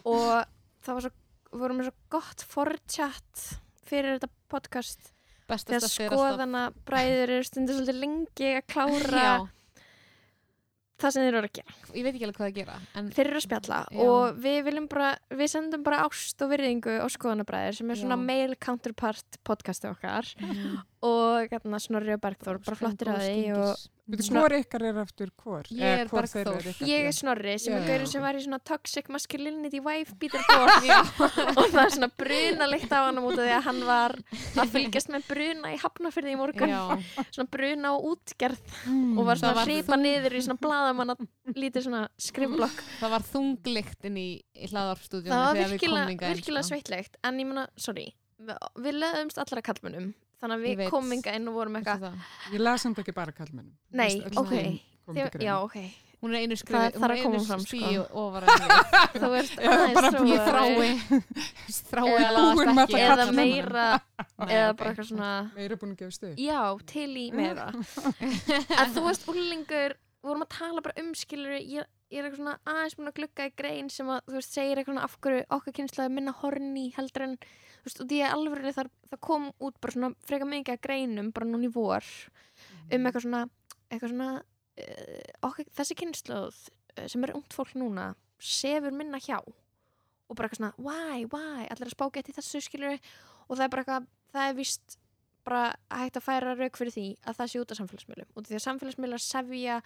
[0.08, 0.46] og
[0.80, 1.12] það var svo
[1.60, 3.46] vorum með svo gott forchat
[3.90, 5.14] fyrir þetta podcast.
[5.50, 9.32] Besta þegar skoðana bræður eru stundir svolítið lengi að klára Já,
[11.00, 13.28] það sem þeir eru að gera ég veit ekki alveg hvað að gera en þeir
[13.30, 14.00] eru að spjalla Já.
[14.06, 15.10] og við viljum bara
[15.42, 18.26] við sendum bara ást og virðingu á skoðanabræðir sem er svona Já.
[18.32, 20.78] mail counterpart podcasti okkar Mhm.
[21.02, 25.30] og hérna Snorri og Bergþór bara flottir að því og Svona- hvor ykkar er aftur
[25.38, 25.68] hvor?
[25.70, 26.68] Ég er Bergþór.
[26.88, 30.44] ég er Snorri sem er já, gaurinn sem var í svona toxic masculinity wife beater
[30.50, 30.88] board
[31.60, 34.16] og það er svona brunalikt af hann út af því að hann var
[34.64, 36.76] að fylgjast með bruna í hafnafyrði í morgun.
[37.30, 38.64] Svona bruna og útgerð.
[38.86, 39.18] Mm.
[39.18, 41.18] og var Það svona var hripa niður í svona blaðamanna
[41.56, 42.82] lítið svona skrifblokk.
[43.00, 46.42] Það var þunglikt inn í, í hlaðarpstúdíunum það var þegar við komum virkilega, hingað inn,
[46.42, 46.74] virkilega sko.
[46.76, 47.22] sveitlegt.
[47.26, 50.90] En ég meina, sorry við, leðumst allra kallmönnum þannig að við veit.
[50.94, 52.28] komum inga inn og vorum eitthvað það?
[52.54, 53.74] Ég las samt ekki bara kallmennum.
[53.92, 54.54] nei, ok,
[55.10, 55.80] Þið, já, ok
[56.20, 58.02] Hún er einu Það þarf að koma fram, stí sko.
[58.20, 59.22] ofar en við.
[59.22, 60.24] þú ert Já, aðeins bara.
[60.28, 60.90] Ég þrái,
[61.88, 62.10] þrái
[63.00, 63.86] Eða að meira
[64.58, 66.34] eða bara eitthvað svona Meira búin að gefa stuð.
[66.44, 66.60] já,
[66.92, 67.70] til í meira
[68.84, 72.42] en þú veist úrlingur við vorum að tala bara um skilur ég, ég er eitthvað
[72.42, 75.18] svona aðeins búin að glugga í grein sem að, þú veist, segir eitthvað svona af
[75.24, 77.38] hverju okkar kynslaði minna horni heldur en,
[77.80, 80.84] þú veist, og því að alveg það, það kom út bara svona freka mikið að
[80.86, 82.12] greinum bara núna í vor
[82.90, 83.42] um eitthvað svona,
[83.90, 89.40] eitthvað svona uh, okkar, þessi kynnslóð uh, sem er ungt fólk núna sefur minna hjá.
[89.40, 92.98] Og bara eitthvað svona, why, why, allir að spáka eitt í þessu skilur
[93.48, 95.00] og það er bara eitthvað, það er víst
[95.48, 98.32] bara hægt að færa rauk fyrir því að það sé út af samfélagsmiðlum.
[98.36, 99.80] Og því að samfélagsmiðlar sefja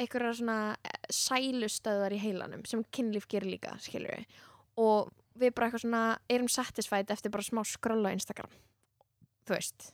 [0.00, 4.22] einhverja svona eh, sælustöðar í heilanum sem kynlíf gerir líka, skilur
[4.80, 8.50] og við bara eitthvað svona erum satisfied eftir bara smá skrolla á Instagram.
[9.46, 9.92] Þú veist.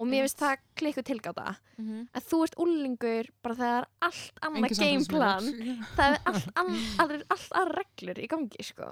[0.00, 1.56] Og mér finnst það klikku tilgáta.
[1.76, 2.08] Mhm.
[2.16, 5.50] að þú ert úlingur bara þegar allt annað gameplan.
[5.96, 8.88] Það er allt, all, all, allt að reglur í gangi sko.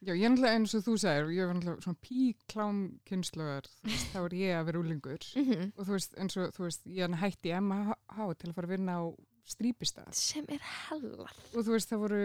[0.00, 3.66] Já, ég er náttúrulega eins og þú sagðir, ég er náttúrulega svona píklám kynnslögar,
[4.14, 7.04] þá er ég að vera úlingur mm og þú veist, eins og þú veist, ég
[7.04, 7.96] er hætti í MH
[8.40, 9.02] til að fara að vinna á
[9.44, 10.08] strípistað.
[10.16, 12.22] Sem er hellar og þú veist, það voru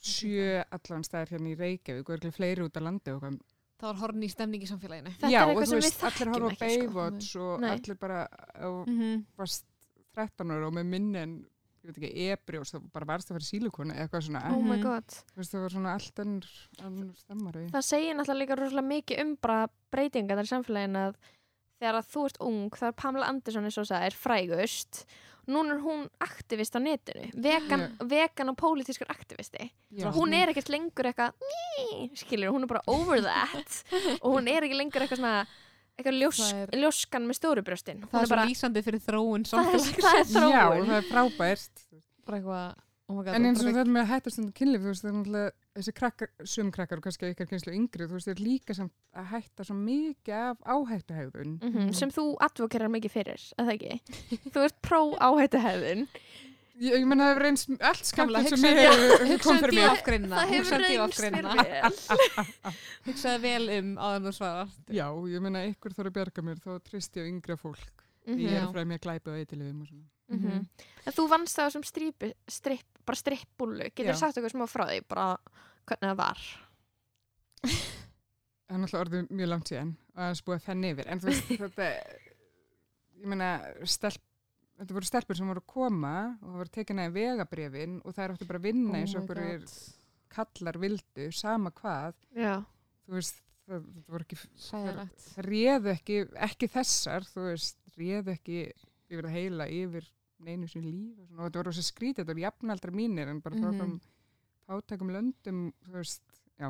[0.00, 3.40] sjö allan staðir hérna í Reykjavík og örgulega fleiri út á landi og hvað.
[3.80, 5.12] Það var horni í stemning í samfélaginu.
[5.16, 6.66] Þetta Já, er og eitthvað þú veist, allir horfa á sko.
[6.66, 7.70] Baywatch og Nei.
[7.70, 9.24] allir bara á, Mhm.
[9.38, 9.64] varst
[10.14, 11.46] 13 ára og með minni en
[11.82, 14.62] ég veit ekki, ebri og svo bara varst að fara í sílukonu eða eitthvað svona,
[14.68, 16.46] my god þú veist, það var svona allt ennur,
[17.16, 17.70] stemmari.
[17.70, 21.14] það segir náttúrulega líka rosalega mikið um bara breytingar í samfélaginu að
[21.80, 25.04] þegar að þú ert ung, það er Pamela Andersson eins og það er frægust
[25.48, 30.10] núna er hún aktivist á netinu vegan, vegan og pólitískur aktivisti Já.
[30.12, 31.32] hún er ekkert lengur eitthvað
[32.20, 33.82] skilur, hún er bara over that
[34.22, 35.46] og hún er ekki lengur eitthvað svona
[36.00, 39.48] eitthvað ljós, Það er- ljóskan með stórubrjóstin Það hún er svo bara, lýsandi fyrir þróun
[39.48, 40.04] það er, samfélags.
[40.04, 41.82] það er Já, þróun það er frábært.
[42.24, 42.70] Bara eitthvað,
[43.10, 43.34] oh my god.
[43.36, 45.92] En eins og þetta með að hætta stundum kynlíf, þú veist, það er náttúrulega þessi
[45.94, 49.64] krakkar, sum krakkar og kannski ykkar kynslu yngri, þú veist, þeir líka samt að hætta
[49.64, 51.56] svo mikið af áhættuhegðun.
[51.62, 56.06] Mhm, sem þú advokerar mikið fyrir, að það ekki þú ert pró áhættuhefðun
[56.80, 58.06] Ég, ég menna það hefur reynst allt
[59.76, 60.36] ég afgreinina.
[60.40, 61.52] það hefur Hugsaðu því reynst þér afgreinina.
[63.42, 64.70] vel um áður þú svarar.
[64.88, 68.06] Já, ég menna ykkur þarf að bjarga mér, þá tristi á yngra fólk.
[68.26, 68.64] Ég Mhm, er Já.
[68.64, 70.08] að fræða mér glæpa á eitthilifum og svona.
[70.36, 70.66] Mhm.
[71.06, 74.20] en þú vannst það sem stripp, stripp, bara strippbúlu getur Já.
[74.24, 75.30] sagt okkur smá frá því bara
[75.88, 76.44] hvernig það var
[78.70, 81.08] Það er náttúrulega orðið mjög langt síðan og aðeins búið að fenni yfir.
[81.10, 81.86] En þú veist, þetta,
[83.18, 83.48] ég menna,
[83.90, 84.26] stelp,
[84.78, 88.22] þetta voru stelpur sem voru að koma og það voru tekin að vegabrefin og það
[88.22, 89.64] er áttu bara að vinna eins og okkur er
[90.30, 92.52] kallar vildu, sama hvað, já,
[93.02, 94.38] þú veist, það, það voru ekki,
[94.68, 95.26] Sæðilegt.
[95.26, 98.60] það réðu ekki, ekki þessar, þú veist, réðu ekki
[99.10, 100.06] yfir að heila yfir
[100.44, 103.56] neinu sem líf og og þetta voru svo skrítið, þetta voru jafnaldra mínir en bara
[103.56, 103.80] frá Mhm.
[103.86, 104.00] mm
[104.70, 106.22] fátækum löndum, þú veist,
[106.60, 106.68] já,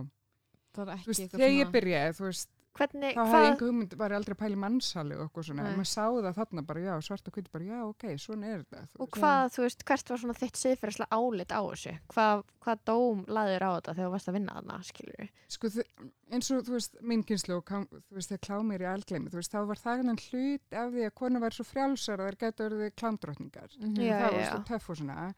[0.73, 4.35] þú veist, þegar ég byrjaði, þú veist, hvernig, þá hvað einhver hugmynd, var ég aldrei
[4.37, 5.71] að pæla í mannsali og okkur svona, Nei.
[5.73, 8.63] en maður sá það þarna bara, já, svart og hvít, bara, já, ok, svona er
[8.65, 12.85] þetta, og hvað, þú veist, hvert var svona þitt siðferðslega álit á þessu hvað, hvað
[12.93, 15.89] dóm laður á þetta þegar þú varst að vinna þarna, skilur Sko, þi-
[16.31, 19.51] eins og, þú veist, minn kynslu og, þú veist, þegar klámir í algleimi, þú veist,
[19.53, 22.71] þá var það hann hlut af því að konu væri svo frjálsar að þær getur
[22.79, 23.71] orðið klámdrottningar.
[23.81, 23.97] Mhm.
[23.99, 24.51] Já, það já, var já.
[24.55, 25.35] svo töff og svona.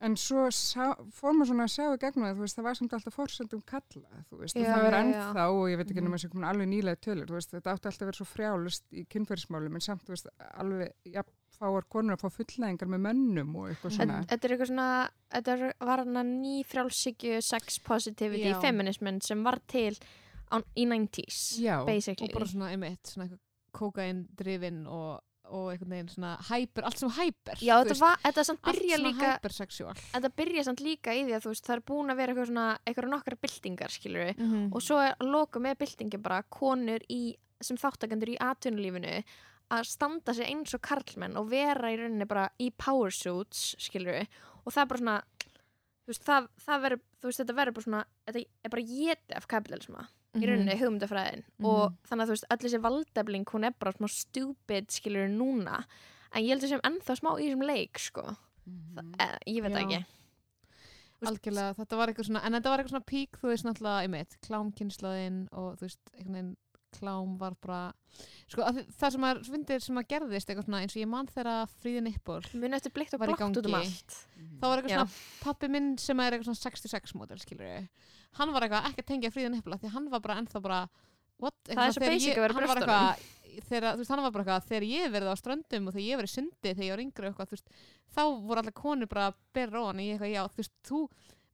[0.00, 0.10] Já, Mhm.
[0.10, 2.74] En svo sá, fór maður svona að sjá í gegnum það, þú veist, það var
[2.74, 5.02] samt alltaf forsendum kalla, þú veist, Já, það er já, já.
[5.04, 6.04] ennþá, og ég veit ekki Mhm.
[6.08, 8.84] nema sem komin alveg nýlega tölur, þú veist, þetta átti alltaf að vera svo frjálust
[8.92, 11.22] í kynferðismálum, en samt, þú veist, alveg, já,
[11.60, 14.24] fáar konur að fá fullnæðingar með mönnum og eitthvað svona.
[14.26, 18.60] þetta er eitthvað svona þetta var hann að ný frjálsíkju sex positivity Já.
[18.62, 19.92] feminismin sem var til
[20.50, 23.38] á, í 90s Já, basically Og bara svona einmitt, svona eitthvað
[23.74, 27.58] kókain drifin og, og einhvern veginn svona hyper, allt sem hyper.
[27.60, 29.94] Já, þetta, var, þetta samt allt byrja svona líka hypersexual.
[30.14, 32.50] þetta byrja samt líka í því að þú veist það er búin að vera eitthvað
[32.52, 34.66] svona eitthvað nokkra byltingar skilur við Mhm.
[34.74, 39.24] og svo er að loka með byltingi bara konur í, sem þáttakendur í atvinnulífinu
[39.70, 44.12] að standa sig eins og karlmenn og vera í rauninni bara í power suits skilur
[44.20, 44.26] við
[44.66, 45.18] og það er bara svona
[46.00, 49.36] þú veist, það, það verður, þú veist, þetta verður bara svona þetta er bara getið
[49.36, 50.08] af kapitalisma.
[50.38, 51.42] Í rauninni hugmyndafræðin.
[51.64, 55.84] Og þannig að þú veist, öll þessi valdefling hún er bara smá stupid skilur núna.
[56.32, 59.14] En ég held sem ennþá smá í þessum leik sko, Mhm.
[59.18, 59.80] eh, ég veit Já.
[59.82, 60.04] ekki.
[61.20, 64.36] Algjörlega, þetta var eitthvað svona en þetta var eitthvað svona pík, þú veist náttúrulega einmitt,
[64.46, 66.56] klámkynnslaðinn og þú veist einhvern veginn
[66.96, 67.80] klám var bara
[68.48, 68.62] sko,
[68.98, 72.48] það sem að sem að gerðist eitthvað svona eins og ég man þegar fríði nippur
[72.54, 74.16] muni eftir blikt og blátt út um allt.
[74.58, 75.04] Þá var eitthvað Já.
[75.04, 77.88] svona pappi minn sem er eitthvað svona 66 módel skilur
[78.38, 80.80] hann var eitthvað ekki að tengja fríði nippur því hann var bara ennþá bara
[81.40, 81.56] what?
[81.66, 84.68] Það er Eitthvað svo basic að vera eitthvað þegar, þú veist, hann var bara eitthvað,
[84.70, 87.50] þegar ég verið á ströndum og þegar ég í sundi þegar ég var yngri eitthvað,
[87.50, 87.74] þú veist,
[88.14, 91.00] þá voru allar konur bara að bera ofan í eitthvað, já, þú veist, þú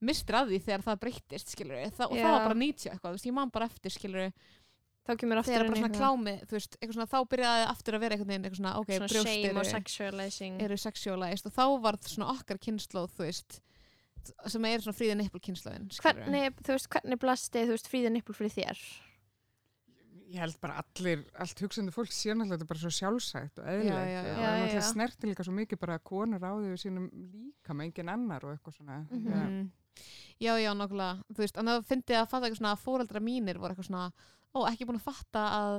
[0.07, 3.17] mistir að því þegar það breyttist, skilur við, og það var bara 90 eitthvað, þú
[3.17, 4.33] veist, ég man bara eftir, skilur við,
[5.07, 7.97] þá kemur aftur þegar bara svona eitthvað- klámi, þú veist, eitthvað svona, þá byrjaði aftur
[7.97, 10.61] að vera einhvern veginn, eitthvað svona, ok, brjóst eru, og sexualizing.
[10.67, 13.61] eru sexualized og þá var svona okkar kynnslóð, þú veist,
[14.27, 18.13] veist, sem er svona fríða nippul kynslaðin hvernig, þú veist, hvernig blasti þú veist, fríða
[18.15, 18.83] nippul fyrir þér
[20.27, 24.09] Ég held bara allir, allt hugsandi fólk sé náttúrulega þetta bara svo sjálfsætt og eðlilegt.
[24.11, 24.87] Já, já, og náttúrulega já.
[24.89, 28.57] snerti líka svo mikið bara að konur ráði við sínum líka með engin annar og
[28.57, 28.97] eitthvað svona.
[29.07, 29.37] Já.
[29.45, 29.69] mm.
[30.43, 33.63] já, já, nokkulega þú veist, en það fyndi að fatta eitthvað svona að fóreldra mínir
[33.63, 34.09] voru eitthvað svona,
[34.51, 35.79] ó, ekki búin að fatta að,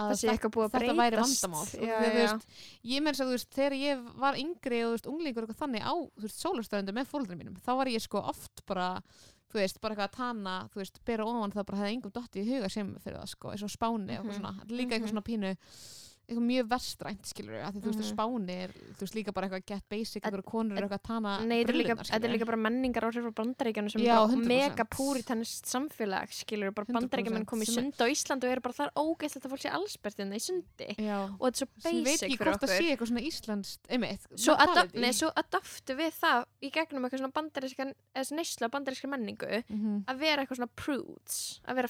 [0.00, 2.12] að að þetta væri vandamál og já, já.
[2.16, 2.46] veist,
[2.88, 5.84] ég menn að þú veist, þegar ég var yngri og þú veist, unglingur og þannig
[5.84, 5.94] á
[6.32, 8.88] sólastöðundu með fóreldra mínum þá var ég sko oft bara
[9.52, 12.40] þú veist, bara eitthvað að tana, þú veist, bera ofan það bara hefði engum dotti
[12.40, 15.10] í huga sem fyrir það sko eins og spáni og Mhm, svona, þetta líka eitthvað
[15.10, 15.12] mhm.
[15.12, 15.52] svona pínu
[16.32, 18.12] eitthvað mjög verstrænt, skilur við, að því þú veist, Mhm.
[18.12, 21.32] spáni er, þú veist, líka bara eitthvað get basic, eitthvað konur er eitthvað að tana
[21.44, 24.46] Nei, þetta er líka, þetta bara menningar áhrif frá bandaríkjanu sem Já, er bara 100%.
[24.48, 28.74] mega púritannist samfélag skilur bara 100% bandaríkjamenn komið í sund á Ísland og eru bara
[28.74, 30.88] þar ógeðslegt að fólk sé allspertina í sundi.
[30.98, 31.18] Já.
[31.28, 32.78] og þetta er svo Sem ég veit basic ekki fyrir hvort okkur.
[32.78, 37.20] sé eitthvað svona íslenskt, einmitt svo, adap nei, svo adaptu við það í gegnum eitthvað
[37.22, 37.94] svona bandarískan
[38.32, 39.46] neysla bandaríska menningu
[40.08, 40.18] að
[40.56, 41.88] svona prudes að vera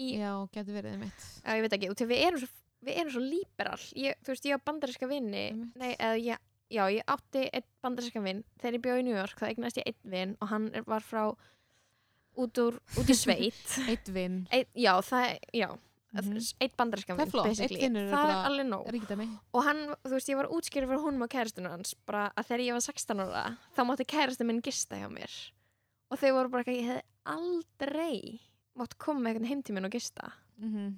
[0.00, 0.06] Já.
[0.06, 1.26] í, Já, getur verið einmitt.
[1.44, 2.48] Að ég veit ekki, af við erum svo
[2.80, 5.76] við erum svo líberal, ég, þú veist ég á bandaríska vinni, Einmitt.
[5.76, 6.38] nei, eða ég
[6.70, 9.90] já, ég átti einn bandaríska vinn þegar ég bjóð í New York, þá eignast ég
[9.90, 11.26] einn vinn og hann var frá
[12.40, 13.60] út, úr, út í sveit.
[13.90, 15.70] Eitt vinn já, það, já
[16.10, 16.40] Mhm.
[16.58, 19.36] einn bandarískan Það er vinn, flott, einn vinnur er er alveg nóg.
[19.54, 22.64] og hann, þú veist, ég var útskýrið fyrir húnum og kærastunum hans bara að þegar
[22.66, 23.44] ég var 16 ára
[23.76, 25.30] þá mátti kærastum minn gista hjá mér.
[26.10, 28.40] Og þau voru bara ekki, ég hefði aldrei
[28.80, 30.32] mátt koma eitthvað heim til minn og gista.
[30.58, 30.90] Mm -hmm.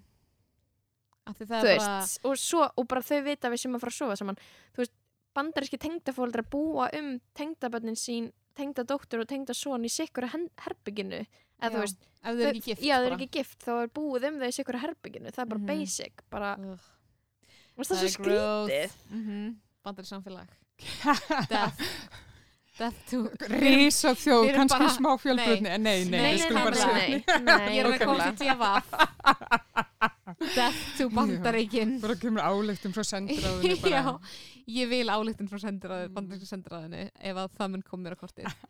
[1.32, 1.62] Þú er bara
[2.00, 4.36] veist, og, svo, og bara þau vita við sem að fara að sofa saman.
[4.74, 4.92] Þú veist,
[5.34, 11.24] bandaríski tengdafóldra búa um tengdabönnin sín tengdadóttur og tengdasón í sikkur herbygginu
[11.62, 13.16] eða Já, veist, Ef þau eru ekki gift já, þau eru bara.
[13.24, 15.66] ekki gift þá er búið um þau í sikkur herbygginu það er bara Mhm.
[15.66, 18.90] basic, bara, það er svo skrítið.
[19.10, 20.48] mm Bandar samfélag
[22.82, 25.70] Death to Rísa þjóð, kannski bara- smá fjölbreytni.
[25.70, 26.94] Nei, nei, nei, nei, nei, nei, segja.
[26.98, 29.12] nei, nei, Ég er að koma til DFF
[30.56, 31.96] Death to Bandaríkin.
[32.02, 33.90] Bara kemur álektum frá sendiráðinu.
[33.94, 34.02] Já,
[34.66, 38.64] ég vil álíktun frá sendiráðu, bandaríska sendiráðinu ef að það mun mér á kortið.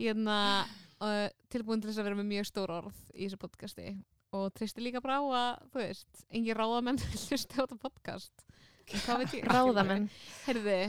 [0.00, 0.38] Hérna
[1.02, 3.94] uh, tilbúin til þess að vera með mjög stór orð í þessu podcasti.
[4.32, 8.46] Og tristi líka bara á að, þú veist, engin ráðamenn hlusti á þetta podcast
[8.88, 9.46] Ég?
[9.48, 10.08] ráðamenn.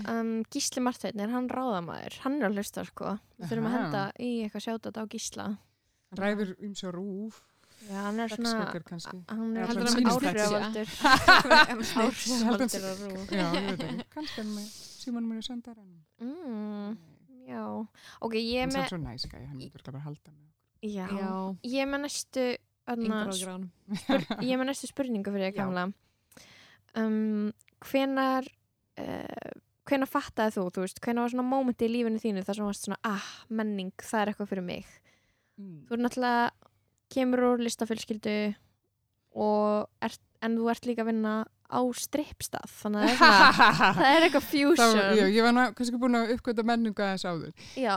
[0.09, 2.17] Um, Gísli Marteinn, er hann ráðamæður?
[2.25, 3.13] Hann er að hlusta sko.
[3.39, 5.47] Við þurfum að henda í eitthvað sjátat á Gísla.
[6.17, 7.41] Ræður um svo rúf,
[7.83, 8.63] Já, hann er svona.
[9.27, 10.05] Hann er hann Ég held
[11.99, 14.05] Áhrifavaldur á rú Já, ég veit ekki.
[14.13, 14.67] Kannski hann með
[15.03, 15.97] Símon muni sendar hann.
[16.23, 16.93] mm,
[17.49, 17.63] Já,
[18.23, 20.47] ok, ég er Hann er með svo næs gæði, hann myndur bara halda með.
[20.83, 21.31] Já, já,
[21.73, 22.45] ég er með næstu
[24.43, 25.57] Ég er með næstu spurningu fyrir Já.
[25.59, 25.83] gamla
[26.99, 27.51] um,
[27.89, 28.47] Hvenar
[28.99, 32.67] uh, Hvenar fattaði þú, þú veist Hvenar var svona mómenti í lífinu þínu þar sem
[32.69, 34.99] varst svona ah, menning, það er eitthvað fyrir mig
[35.53, 35.83] Mm.
[35.85, 36.45] þú er náttúrulega
[37.13, 38.31] kemur úr listafölskyldu
[39.37, 41.33] og ert, en þú ert líka að vinna
[41.69, 45.53] á strippstað þannig að það er, svona, það er eitthvað fusion var, já, ég var
[45.53, 47.53] ná, kannski búin að uppgöta menningu aðeins áður.
[47.77, 47.95] já,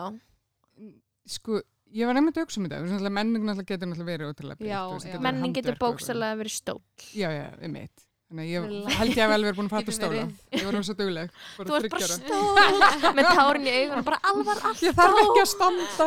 [1.27, 1.63] Sko,
[1.97, 3.11] ég var nefnt að hugsa um þetta.
[3.11, 6.83] Menning náttúrulega getur náttúrulega verið ótrúlega er menning getur bókstælega verið stóll
[7.17, 8.06] Já, já, um mitt.
[8.27, 10.11] Þannig að ég held ég að vel verið búin að fatta stóla.
[10.17, 10.31] verið.
[10.59, 11.29] Ég var hún svo dugleg.
[11.57, 15.51] þú ert bara stóll með tárin í augun bara alvar allt Ég þarf ekki að
[15.53, 16.07] standa.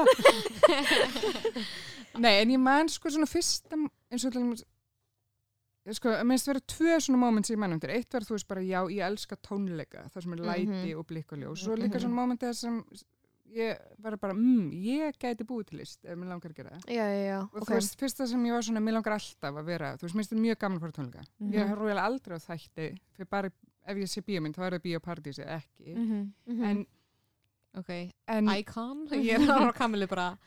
[2.23, 3.77] Nei, en ég man sko svona fyrsta,
[4.11, 4.65] eins og dæmis,
[5.95, 7.93] sko, að minnst vera tvö svona moments í mannum til.
[7.95, 10.97] Eitt var þú veist bara, já, ég elska tónleika, það sem er læti Mhm.
[10.99, 11.63] og blikk og ljós.
[11.63, 12.03] Svo líka Mhm.
[12.03, 12.83] svona moment þar sem
[13.55, 16.85] ég var bara, mm, ég gæti búið til list ef mér langar að gera það.
[16.93, 19.55] já, já, já, Og ok þú veist, fyrsta sem ég var svona, mér langar alltaf
[19.61, 21.23] að vera, þú veist, mér finnst þetta mjög gaman að fara tónleika.
[21.39, 21.51] Mhm.
[21.53, 23.51] Ég horf alveg aldrei á þætti, fyrir bara,
[23.89, 25.95] ef ég sé bíómynd, þá er það bíópartís eða ekki.
[25.95, 26.33] Mhm.
[26.47, 26.63] Mhm.
[26.63, 26.85] En,
[27.77, 27.89] Ok,
[28.27, 30.37] en icon Ég er á kamilu bara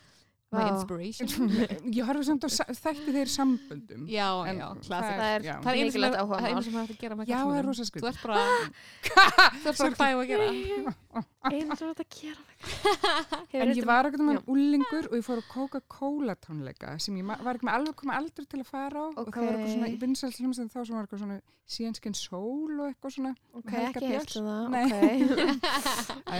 [0.52, 1.28] My inspiration.
[1.96, 4.02] Ég horfi samt á sa- þætti þeir samböndum.
[4.12, 5.16] Já, En já, það klassik.
[5.16, 5.40] það er.
[5.48, 6.36] Það er mikilvægt áhugamál.
[6.36, 8.04] það er einu sem er hægt að gera með Já, það er rosa Þú skrið.
[8.12, 8.44] ert bara
[9.62, 10.44] Þú ert bara hvað ég var að gera
[11.52, 15.40] einu sem þetta gera Hefur En ég var ekkert um hann úlingur og ég fór
[15.40, 19.06] á Coca-Cola tónleika sem ég var ekki með alveg komið aldrei til að fara á.
[19.18, 21.38] Og það var eitthvað svona, ég vinsælt hljómsveit þá sem var eitthvað svona
[21.72, 23.32] síðanskinn sól og eitthvað svona.
[23.58, 24.62] Ok, ekki hefstu það.
[24.70, 24.94] Ok.
[26.22, 26.34] Æ,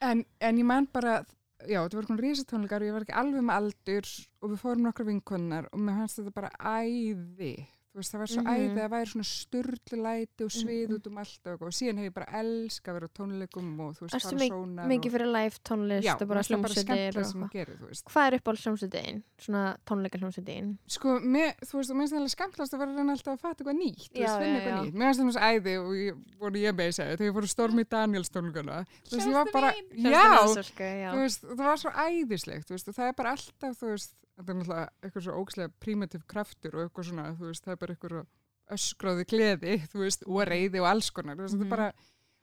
[0.00, 1.20] en en, ég man bara
[1.66, 4.86] já, þetta voru svona risatónleikar og ég var ekki alveg með aldur og við fórum
[4.86, 7.54] nokkra vinkonnar og mér fannst þetta bara æði
[7.96, 8.52] veist, það var svo Mhm.
[8.52, 10.94] æðið að það væri svona sturlulæti og svið Mhm.
[10.98, 14.00] út um allt og, og síðan hef ég bara elska að vera tónleikum og þú
[14.04, 17.24] veist, fara sónar mikið og, fyrir live tónlist já, og bara hljómsveitir og
[18.08, 19.22] Hvað er upp á hljómsveitin?
[19.38, 20.78] Svona tónleika hljómsveitin?
[20.86, 23.78] Sko, mér, þú veist, mér finnst það skemmtilegast að vera reyna alltaf að fatta eitthvað
[23.78, 24.82] nýtt, Já, veist, eitthvað já.
[24.84, 24.94] nýtt.
[24.94, 27.54] Mér finnst það náttúrulega æði og ég, voru ég með segja, þegar ég fór að
[27.54, 28.86] Stormi Daniels tónleikana,
[29.52, 30.22] bara, já,
[30.78, 31.10] já.
[31.12, 36.26] þú veist, það var svo æðislegt, þú veist, þetta er náttúrulega eitthvað svo ógslega primitiv
[36.30, 38.26] kraftur og eitthvað svona, þú veist, það er bara eitthvað
[38.78, 41.72] öskráði gleði, þú veist, og reyði og alls konar, þú veist, þetta Mhm.
[41.72, 41.92] er bara,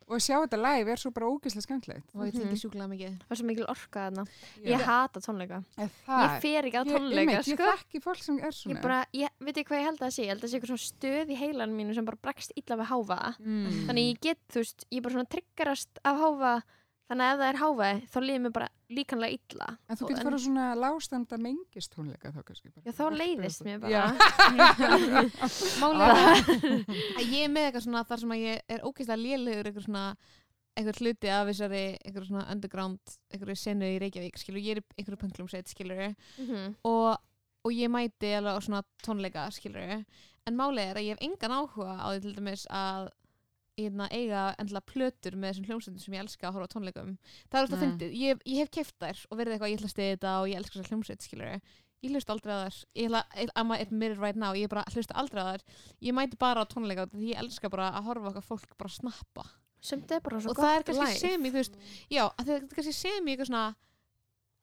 [0.06, 2.06] og að sjá þetta live er svo bara ógislega skemmtilegt.
[2.14, 2.42] og ég Mhm.
[2.44, 4.24] tengi sjúklega mikið Það er svo mikil orka þarna.
[4.62, 4.70] Já.
[4.70, 5.64] Ég hata tónleika.
[5.78, 7.70] Ég fer ekki á ég, tónleika, einmitt, ég sko.
[7.74, 8.76] þekki fólk sem er svona.
[8.76, 10.22] Ég bara, ég, veit ég hvað ég held að það sé?
[10.22, 12.76] Ég held að það sé eitthvað svona stöð í heilan mínu sem bara bregst illa
[12.78, 13.36] við háfa.
[13.40, 13.86] Mm.
[13.88, 16.64] Þannig ég get, þú veist, ég er bara svona triggerast af háfa.
[17.06, 19.68] Þannig að ef það er háfa, þá líður mér bara líkanlega illa.
[19.90, 22.72] En þú getur fara á svona lástanda mengist tónleika þá kannski.
[22.74, 22.86] bara.
[22.88, 24.06] Já, þá leiðist mér bara.
[25.82, 26.16] Málega
[27.20, 30.06] að ég er með eitthvað svona þar sem að ég er ógeðslega lélegur eitthvað svona
[30.76, 34.86] eitthvað hluti af þessari eitthvað svona underground eitthvað senu í Reykjavík skilur, ég er í
[35.00, 36.02] einhverju pönglumsveit skilur
[36.42, 36.74] Mhm.
[36.90, 37.18] og,
[37.66, 39.94] og ég mæti alveg á svona tónleika skilur
[40.46, 43.08] en málið er að ég hef engan áhuga á því til dæmis að
[43.80, 47.16] hérna, eiga endilega plötur með þessum hljómsveitum sem ég elska að horfa tónleikum.
[47.50, 49.96] Það er alltaf fyndið, ég, ég hef keft þær og verið eitthvað, ég ætla að
[49.96, 51.74] stiða þetta og ég elska þessar hljómsveit
[52.06, 52.80] ég hlust aldrei á þær.
[52.96, 53.22] Ég ætla,
[53.58, 55.64] I'm admitted right now, ég hlusta aldrei á þær.
[56.06, 59.48] Ég mæti bara á tónleika því ég elska bara að horfa okkar fólk bara snappa.
[59.86, 61.76] Er bara svo og það er kannski þú veist
[62.10, 63.66] já, að það er kannski semi eitthvað svona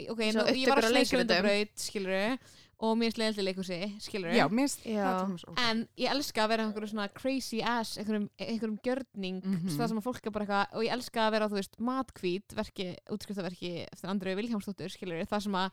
[0.02, 2.16] ok, Svo nú, ég var að sleika undarbraut skilur
[2.82, 5.04] og mér er slegildi leikursi, skilur Já, mér finnst Já.
[5.06, 5.60] það til dæmis ógeð.
[5.70, 9.68] en ég elska að vera einhverjum svona crazy ass einhverjum, einhverjum gjörning Mhm.
[9.78, 12.54] það sem að fólk er bara eitthvað og ég elska að vera þú veist matkvít
[12.58, 15.70] verki, útskriftaverki eftir Andrei Vilhjámsdóttur skilur það sem að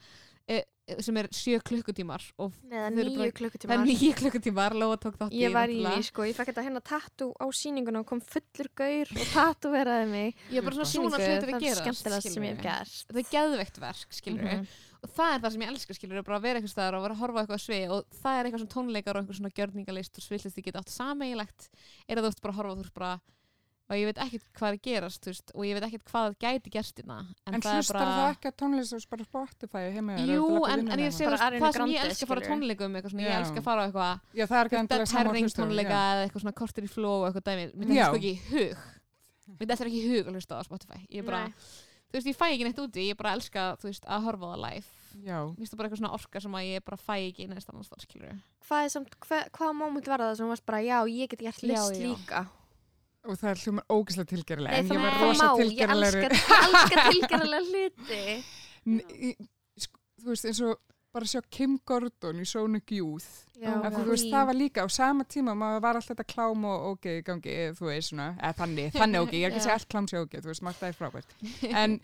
[0.50, 0.64] e,
[1.06, 4.98] sem er sjö klukkutímar og Neða þau eru nýju bara- það er nýju klukkutímar Lóa
[4.98, 5.98] tók þátt í Ég var í náttúrulega.
[5.98, 9.72] því, sko, ég fekk þetta hérna tattoo á sýninguna og kom fullur gaur og tattoo
[9.72, 10.36] veraði mig.
[10.50, 12.62] ég er bara svona Sýningu, svona hlutir það að er gera skemmtilegast sem ég hef
[12.64, 13.06] gert.
[13.10, 14.68] það er geðveikt verk skilur Mhm.
[15.00, 17.16] Og það er það sem ég elska skilur bara að vera eitthvað staðar og vera
[17.18, 20.20] að horfa á eitthvað svið og það er eitthvað svona tónleikar og eitthvað svona gjörningalist
[20.20, 21.70] og svillist ég geta átt sameigilegt
[22.08, 23.14] er að þú ert bara að horfa og þú ert bara
[23.90, 27.00] og ég veit ekkert hvað er gerast veist, og ég veit ekkert hvað gæti gerst
[27.02, 30.18] hérna en, En það er hlustar bara það ekki að tónlist og bara Spotify heima
[30.30, 31.16] Jú, en, en ég heima?
[31.16, 33.34] sé það sem ég Grande, elska að fara tónleikum ég Já.
[33.40, 35.62] elska að fara á eitthvað Já, það er ekki Dead endilega sama Herring hlusta á,
[35.64, 36.06] tónleika já.
[36.14, 38.86] eða eitthvað svona kortir í flow og eitthvað dæmi mér þetta sko ekki hug
[39.50, 41.70] mér þetta ekki í hug að hlusta á Spotify ég er bara, Nei.
[42.10, 44.52] Þú veist, ég fæ ekki neitt úti ég bara elska, þú veist, að horfa á
[44.54, 44.96] það live
[45.26, 47.70] Já, mér finnst það bara eitthvað svona orka sem að ég bara fæ ekki næst
[47.74, 48.36] annars þar, skilur
[48.70, 51.64] Hvað er samt, hva, hvaða moment var það sem varst bara, já, ég get gert
[51.64, 52.06] Já, list já.
[52.08, 52.44] líka?
[53.30, 56.30] og það er hljómar ógislega tilgerlega, en það ég var það rosa má, ég elska,
[56.60, 58.22] elska tilgerlega hluti.
[58.94, 59.50] N- í-
[59.84, 60.78] sko, Þú veist, eins og
[61.14, 63.26] bara sjá Kim Gordon í Sonic Youth.
[63.60, 67.56] Það var líka á sama tíma, maður var alltaf þetta klám og ok í gangi,
[67.76, 70.22] þú veist, svona, eða þannig, þannig ok, ég er ekki að segja allt klám sé
[70.22, 71.36] ok, þú veist, margt það er frábært.
[71.84, 72.00] En,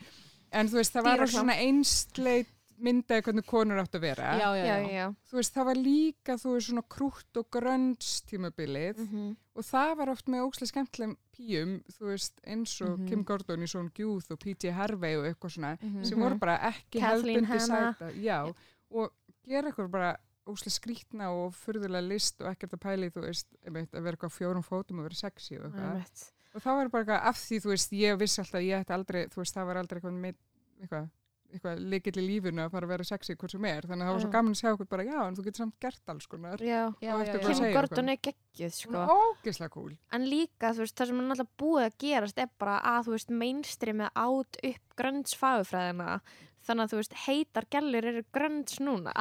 [0.51, 4.33] en þú veist, það var svona einsleit myndaði hvernig konur átt að vera.
[4.35, 5.05] já, já, Já.
[5.31, 9.29] Þú veist, það var líka, þú veist, svona krútt og grönns tímabilið Mhm.
[9.55, 13.07] og það var oft með ókslega skemmtilegum píum, þú veist, eins og Mhm.
[13.07, 14.73] Kim Gordon í Sonic Youth og P.J.
[14.75, 16.03] Harvey og eitthvað svona, Mhm.
[16.05, 18.11] sem voru bara ekki Kathleen hefðbundi sæta.
[18.19, 18.53] Já,
[18.91, 19.11] og
[19.45, 20.13] gera eitthvað bara
[20.45, 24.35] óslega skrítna og furðulega list og ekkert að pæli, þú veist, einmitt, að vera eitthvað
[24.35, 25.91] fjórum fótum og vera sexy og eitthvað.
[25.91, 26.25] Einmitt.
[26.55, 28.95] Og þá var bara eitthvað af því, þú veist, ég vissi alltaf að ég ætti
[28.95, 30.37] aldrei, þú veist, það var aldrei eitthvað með,
[30.79, 31.09] eitthvað,
[31.55, 33.89] eitthvað líkill í lífinu að fara að vera sexy hvort sem er.
[33.89, 35.77] Þannig að það var svo gaman að sjá eitthvað bara, já, en þú getur samt
[35.83, 36.63] gert alls konar.
[36.63, 36.81] Já.
[37.01, 39.03] já, Og já, Kim Gordon er geggjuð, sko.
[39.17, 39.93] Ógislega cool.
[40.15, 43.17] En líka, þú veist, það sem er náttúrulega búið að gerast er bara að, þú
[43.17, 46.19] veist, mainstreamið át upp grönns fagufræðina.
[46.65, 49.13] Þannig að, þú veist, heitar gellur eru grönns núna.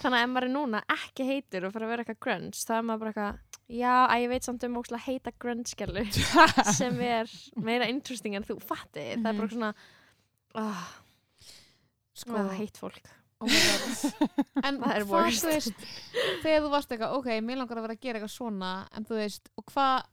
[0.00, 2.74] Þannig að ef maður er núna ekki heitur og fara að vera eitthvað grönns, þá
[2.76, 6.12] er maður bara eitthvað, já, að ég veit samt um ókslega heita grönns gellur
[6.78, 9.08] sem er meira interesting en þú fatti.
[9.16, 9.72] Það er bara svona,
[10.62, 10.86] ah,
[12.22, 13.12] sko, oh, heit fólk.
[13.42, 13.50] oh
[14.66, 15.86] en Það er hvað, þú veist
[16.44, 19.18] þegar þú varst eitthvað, ok, mér langar að vera að gera eitthvað svona en þú
[19.18, 20.11] veist, og hvað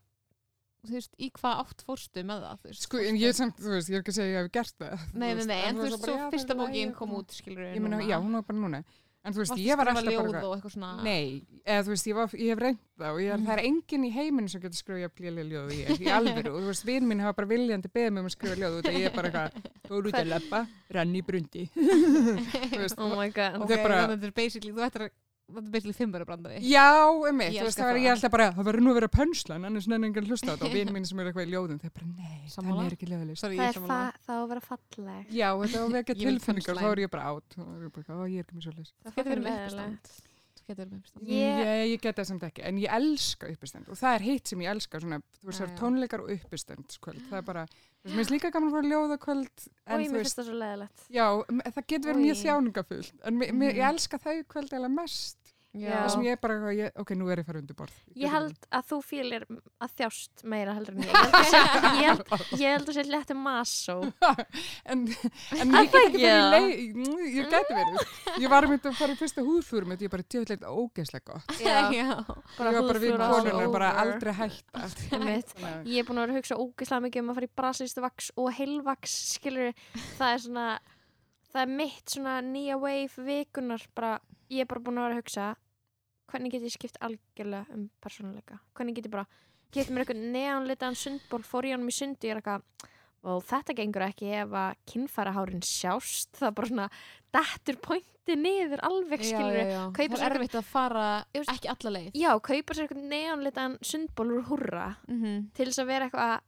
[0.88, 3.70] þú veist, í hvað átt fórstu með það þú veist, Sko, en ég samt, þú
[3.76, 4.96] veist, ég er ekki að segja að ég hef gert það.
[5.10, 6.96] þú nei, nei, nei, en þú það var veist, bara, svo það fyrsta er bókin
[6.96, 8.80] kom út, skilur Ég meina, já, hún var bara núna.
[9.20, 10.40] En þú veist, Varstu ég var að alltaf bara...
[11.04, 13.44] Nei, eða þú veist, ég, var, ég hef reynd það og ég, Mhm.
[13.50, 16.62] það er enginn í heiminu sem getur skrifað jafnlega ljóð og ég, í alvöru og
[16.64, 19.04] þú veist, vinn mín hafa bara viljandi beðið mig um að skrifa ljóð og ég
[19.10, 19.52] er bara eitthvað,
[19.90, 20.24] þú eru út að
[25.50, 26.20] leppa, rann í brundi þú veist, Oh my god.
[26.20, 26.30] Og ok, það er bara- þannig að þetta er basically, þú ættir að þetta er
[26.30, 26.88] basically fimmara brandari Já,
[27.30, 29.66] emmitt, Ég þú veist, það var ég alltaf bara, það verður nú að vera pönslan,
[29.70, 31.80] annars nenni enginn að hlusta á þetta og vinn mín sem eru eitthvað í ljóðum,
[31.80, 32.80] þeir bara, nei, Sammála.
[32.80, 33.44] það er ekki ljóðlist.
[33.44, 34.00] Það ég er sammála.
[34.00, 35.22] fa það á að vera falleg.
[35.30, 38.20] Já, þetta var vekja Ég tilfinningar, þá er ég bara átt og ég er bara,
[38.20, 38.94] ó, ég er ekki með svolítið.
[39.06, 40.10] það getur verið með leiðilegt.
[40.10, 40.28] eitthvað
[40.70, 41.30] getur verið með uppistand.
[41.30, 44.48] Ég- Ég, ég get það samt ekki, en ég elska uppistand og það er hitt
[44.52, 45.78] sem ég elska, svona, þú veist, það er já.
[45.80, 49.66] tónleikar og uppistandskvöld, það er bara, þú veist, mér finnst líka gaman að fara ljóðakvöld,
[49.66, 51.26] og en ég þú mér veist, finnst það svo leðilegt já,
[51.74, 53.90] það getur verið mjög þjáningafullt, en mér, mér, ég Mhm.
[53.96, 55.39] elska þau kvöld eða mest.
[55.70, 57.98] Það sem ég er bara, ég, ok, nú er ég að fara undir borð.
[58.18, 59.44] ég held að þú fýlir
[59.86, 61.12] að þjást meira heldur en ég.
[61.14, 61.60] Ég held að sé,
[62.00, 62.24] ég held,
[62.64, 63.98] ég held að sé létti maso.
[64.90, 65.04] En,
[65.54, 66.72] en Er ég get ekki verið leið,
[67.38, 71.26] ég geti verið, ég var myndið að fara í fyrsta húðfúrum, ég bara djöflegt ógeðslega
[71.30, 71.54] gott.
[71.62, 71.94] Já, Já.
[71.94, 76.58] ég var bara við konunar, bara aldrei að- ég er búin að vera að hugsa
[76.58, 79.74] ógeðslega mikið um að fara í brasilístu vaks og heilvaks skilur
[80.18, 80.66] það er svona
[81.54, 85.22] það er mitt svona nýja wave vikunar bara, ég er bara búin að vera að
[85.24, 85.48] hugsa
[86.30, 89.26] hvernig get ég skipt algjörlega um persónuleika, hvernig get ég bara
[89.72, 92.62] get mér eitthvað neanlitaðan sundból fór í honum í sundi, ég er eitthvað
[93.30, 96.90] og þetta gengur ekki ef að kynfærahárin sjást, það er bara svona
[97.36, 99.72] dettur pointi niður alveg skilur.
[99.98, 102.12] Kaupa Það er erfitt að fara Ég ekki alla leið.
[102.16, 105.50] já, kaupa sér eitthvað neanlitaðan sundból úr húrra Mhm.
[105.54, 106.40] til þess að vera eitthvað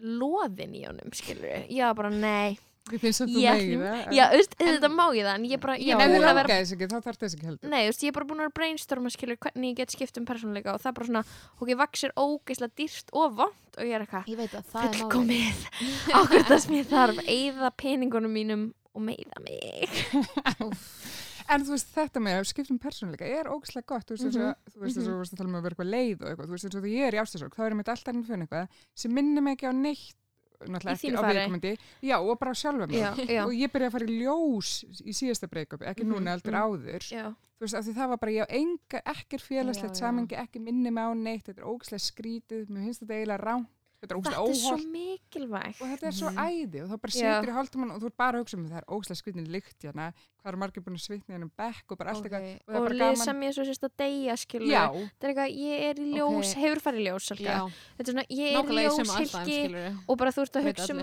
[0.00, 2.58] loðin í honum, skilur já, bara nei,
[2.92, 4.12] Ég finnst að þú megið það.
[4.18, 6.88] já, auðvitað, auðvitað má ég það en ég bara, ég að vera langaði þess ekki,
[6.88, 7.68] þá þarf þess ekki heldur.
[7.70, 9.90] nei, þú veist, ég er bara búin að vera að brainstorma skilur hvernig ég get
[9.96, 11.24] skipt um persónuleika og það er bara svona,
[11.60, 14.88] ok, vaksir ógeðslega dýrt og vond og ég er eitthvað Ég veit að það er
[14.88, 15.00] málið.
[16.08, 19.88] fullkomið, sem ég þarf eigða peningunum mínum og meiða mig
[21.48, 24.32] En þú veist, þetta með að skipta um persónuleika er ógæslega gott, þú veist, mm
[24.36, 24.48] Mhm.
[24.52, 24.72] -hmm.
[24.74, 26.46] þú veist, þess að þú veist að tala um að vera eitthvað leið og eitthvað,
[26.48, 28.26] þú veist, eins og þegar ég er í ástasók, þá er ég með alltaf að
[28.28, 30.17] finna eitthvað sem minnir mig ekki á neitt,
[30.66, 32.98] náttúrulega ekki á viðkomandi, já, og bara sjálfa mig.
[32.98, 34.70] já, já, Og ég byrjaði að fara í ljós
[35.04, 36.62] í síðasta breykuppi, ekki Mhm, núna, heldur mhm.
[36.64, 37.02] áður.
[37.12, 40.02] já, Þú veist, af því það var bara, ég á enga, ekkert félagslegt Já, já.
[40.06, 43.64] samengi, ekki minni mig á neitt, þetta er ógæslega skrítið, mér finnst þetta eiginlega rám,
[43.98, 46.38] þetta er þetta ógæslega er svo óholt mikilvægt og þetta er svo Mhm.
[46.38, 47.18] æði og þá bara Já.
[47.34, 49.78] situr í hálftumann og þú er bara að hugsa um það er ógæslega skritin lykt
[49.82, 52.44] hérna, hvað eru margir búin að svitna hérna um bekk og bara allt eitthvað.
[52.62, 52.76] Ok.
[52.78, 55.82] og það og sem ég svo sérst að deyja skilur Já, þetta er eitthvað, ég
[55.88, 56.60] er í ljós, Ok.
[56.62, 57.66] hefur farið í ljós þetta
[57.98, 59.58] er svona, ég er í nákvæmlega í ljós hilki
[60.08, 61.02] og bara þú ert að hugsa um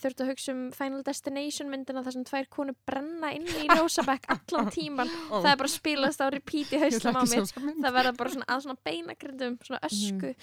[0.00, 3.68] þú ert að hugsa um Final Destination myndina þar sem tvær konur brenna inn í
[3.68, 5.42] ljósabekk allan tíman Ó.
[5.44, 7.44] það er bara spilast á repeat í haustum á mér.
[7.60, 7.84] mynd.
[7.84, 10.34] það verða bara svona að svona beinagrindum svona ösku.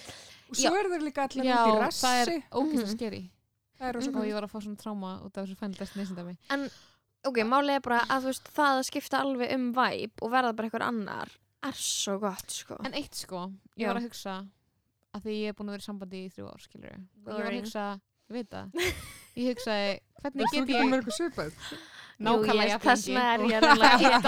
[0.51, 2.07] Og svo eru þeir líka allir út í það rassi.
[2.21, 2.91] er ógæst Mhm.
[2.95, 3.23] skeri
[3.81, 6.37] Það er og ég var að fá svona tráma út af þessu Final Destination dæmi
[7.29, 10.53] ok, málið er bara að þú veist það að skipta alveg um væp og verða
[10.57, 12.79] bara eitthvað annar er svo gott sko.
[12.87, 13.43] En eitt sko,
[13.77, 14.39] ég var að hugsa
[15.13, 17.41] að því ég er búin að vera í sambandi í þrjú ár, skilur ég var
[17.51, 17.85] að hugsa,
[18.31, 18.85] ég veit það.
[19.31, 20.81] Ég hugsaði, hvernig get ég
[22.21, 22.73] nákvæmlega
[24.03, 24.25] ég-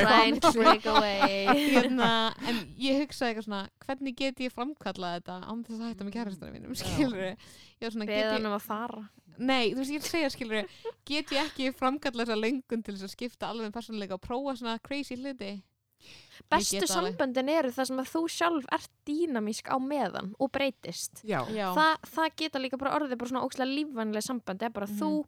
[0.00, 1.44] er break away.
[1.70, 2.08] Hérna,
[2.50, 6.16] en ég hugsaði eitthvað svona hvernig get ég framkallað þetta án þess að hætta með
[6.18, 9.04] kærastunum mínum skilur ég var svona, get beðan um að fara
[9.38, 10.68] nei, þú veist ég er að segja skilur
[11.06, 14.56] get ég ekki framkallað þessa löngun til þess að skipta alveg um persónuleika og prófa
[14.58, 15.62] svona crazy hluti
[16.50, 21.20] bestu það samböndin eru það sem að þú sjálf ert dýnamísk á meðan og breytist
[21.28, 21.44] Já.
[21.46, 24.98] Þa, það geta líka bara orðið bara svona ókslega lífvænlega sambandi er bara Mhm.
[24.98, 25.24] þú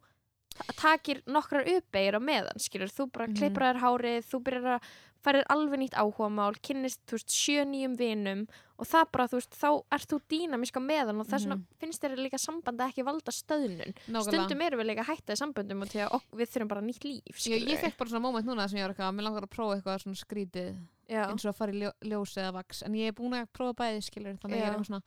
[0.57, 3.37] ta- takir nokkrar uppegir á meðan skilur, þú bara Mhm.
[3.37, 4.83] klippur þér hárið þú byrjar að
[5.23, 8.47] færir alveg nýtt áhugamál kynnist, þú veist, sjö nýjum vinum
[8.83, 11.67] og það bara, þú veist, þá ert þú dýnamísk á meðan og þess vegna Mhm.
[11.79, 15.89] finnst þér líka sambandi ekki valda stöðnun nákvæmlega stundum erum við líka hættaði samböndum og
[15.93, 18.69] til að ok, við þurfum bara nýtt líf skilur ég fekk bara svona moment núna
[18.69, 20.75] sem ég var eitthvað, mér langar að prófa eitthvað svona skrítið
[21.13, 21.27] Já.
[21.29, 23.75] eins og að fara í ljó, ljós eða vaks en ég er búin að prófa
[23.85, 24.75] bæði skilur þannig að ég er Já.
[24.75, 25.03] eitthvað svona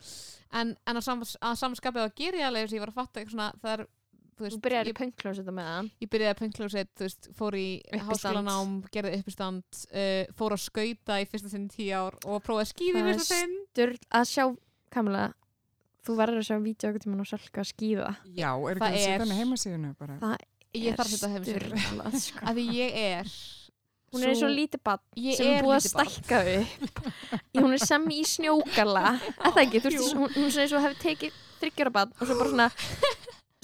[0.61, 2.99] en, en að, sams, að samskapið að gera ég alveg þess að ég var að
[3.01, 3.87] fatta eitthvað svona það er
[4.35, 7.57] þú veist, byrjar í ég, pönklósita með það ég byrjaði að pönkljósið þú veist, fór
[7.59, 7.67] í
[8.09, 12.71] háskólanám gerði uppistand, uh, fór að skauta í fyrsta sinn í tíu ár og prófaði
[12.73, 13.55] skýði í fyrsta sinn.
[13.79, 14.45] Dur, að sjá,
[14.95, 15.25] Kamila
[16.05, 18.89] þú verður að sjá vídeo okkur tíma og sölka að skýða Já, er Það ekki
[18.89, 20.17] að setja hann heimasíðuna bara?
[20.21, 20.35] það
[20.75, 22.43] ég þarf að setja sko.
[22.45, 23.31] að því ég er
[24.15, 25.01] hún er eins og lítið bann
[25.35, 26.99] sem er búið að stækka upp.
[27.55, 29.01] Í- hún er sem í snjókala.
[29.17, 32.29] Er það ekki, þú veist, hún, hún er eins og hefur tekið þryggjara bann og
[32.29, 32.69] svo bara svona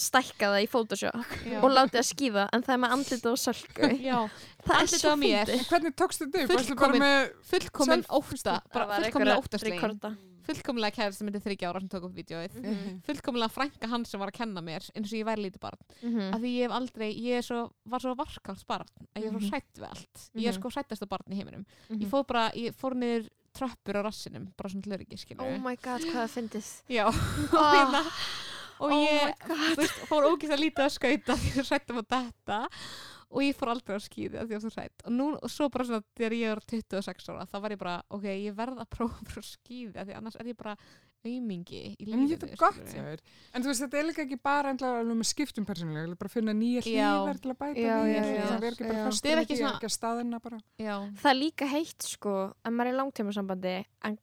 [0.02, 1.60] stækka það í Photoshop Já.
[1.62, 4.18] og látið að skýða en það er með andlitið og sölku Já,
[4.66, 5.46] það er andlitið svo á mér.
[5.52, 5.70] fyndið.
[5.72, 6.52] Hvernig tókst þetta upp?
[6.56, 10.12] Varstu bara Fullkomin- með, fullkomin Sjálf- ótta Það bara var fullkomlega einhver að óttaslegin rekorda.
[10.42, 12.96] fullkomlega kæður sem myndi þryggja ára sem tók upp vídeoið Mhm.
[13.06, 16.34] fullkomlega frænka hann sem var að kenna mér eins og ég væri lítið barn Mhm.
[16.34, 19.32] af því ég hef aldrei, ég er svo, var svo varkátt barn að ég er
[19.32, 19.52] svo Mhm.
[19.52, 20.60] hrætt við allt ég er Mhm.
[20.60, 22.02] sko hrættasta barn í heiminum Mhm.
[22.02, 25.76] ég fór bara, ég fór niður tröppur á rassinum bara svona hlurigi, skilur oh my
[25.76, 27.14] god, hvað það fyndið já, og,
[27.54, 28.02] oh, hérna,
[28.82, 32.10] og oh ég þú veist, fór ógist að lítið að skauta því ég hrættum að
[32.18, 32.60] þetta
[33.32, 35.28] og ég fór aldrei að skýði að því að það var svo hrætt og, nú,
[35.40, 38.58] og svo bara svona þegar ég var 26 ára þá var ég bara, ok, ég
[38.58, 40.76] verð að prófa að skýði að því annars er ég bara
[41.22, 43.22] aumingi í En þér.
[43.54, 47.42] En þú veist, þetta er líka ekki bara með skiptum persónulega, bara finna nýja hlýðar
[47.44, 48.16] til að bæta Já, við.
[48.16, 50.60] já, Það já, er ekki er ekki staðina bara.
[50.82, 52.34] Já, það er líka heitt sko
[52.66, 53.76] að maður er í langtímasambandi
[54.10, 54.18] að,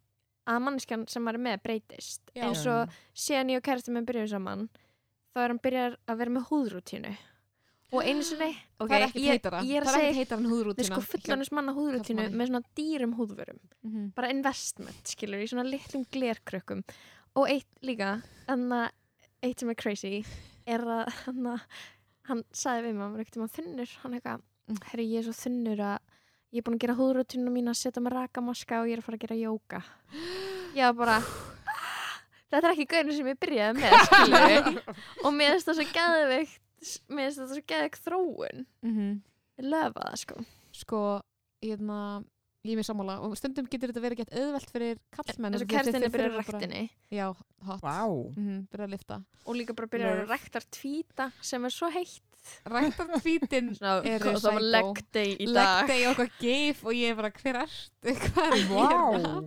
[0.49, 2.23] að manneskjan sem maður er með breytist.
[2.35, 2.45] Já.
[2.49, 4.69] eins og síðan ég og kærasti með byrjuðum saman
[5.35, 7.13] þá er hann byrjar að vera með húðrútínu.
[7.89, 9.89] Og einu sinni ok, það er ekkert heitara ég er Það.
[9.89, 13.15] að er segja ekkert heitara en húðrútina við sko fullanus manna húðrútínu með svona dýrum
[13.17, 13.61] húðvörum.
[13.87, 14.09] Mhm.
[14.19, 16.83] bara investment, skilur, í svona litlum glerkrökkum.
[17.37, 18.11] Og eitt líka
[18.49, 18.91] að
[19.45, 20.25] eitt sem er crazy
[20.67, 21.61] er að hann,
[22.29, 23.97] hann sagði við mig, hann var ekkert um að þunnur.
[24.03, 24.77] Hann eitthvað, Mm.
[24.91, 25.99] herri ég er svo þunnur að
[26.53, 29.09] ég er búin að gera húðrútinu mín að setja með rakamaska og ég er að
[29.09, 29.83] fara að gera jóka
[30.79, 31.19] ég var bara
[32.49, 34.73] þetta er ekki gauðinu sem ég byrjaði með
[35.25, 36.65] og mér finnst það svo geðveikt
[37.11, 38.65] mér finnst það svo geðveikt þróun.
[38.87, 39.09] Mhm.
[39.59, 40.37] ég löfa það sko.
[40.79, 41.01] Sko,
[41.65, 42.01] hérna
[42.67, 45.67] ég er mér sammála og stundum getur þetta verið gett auðvelt fyrir kallmenn og því
[45.67, 46.83] að kerstinni byrjar bara- ræktinni.
[47.15, 47.27] Já,
[47.69, 47.81] hot.
[47.83, 47.99] Vá.
[48.37, 52.23] Mhm, Byrja að lifta og líka bara byrjar að rækta tvíta sem er svo heitt.
[52.67, 54.73] Ræktar tvítin Svona, Eru það var psycho.
[54.73, 55.89] leg day í dag.
[55.89, 59.45] Legg deg okkar geif og ég er bara hver ertu, hvað er wow.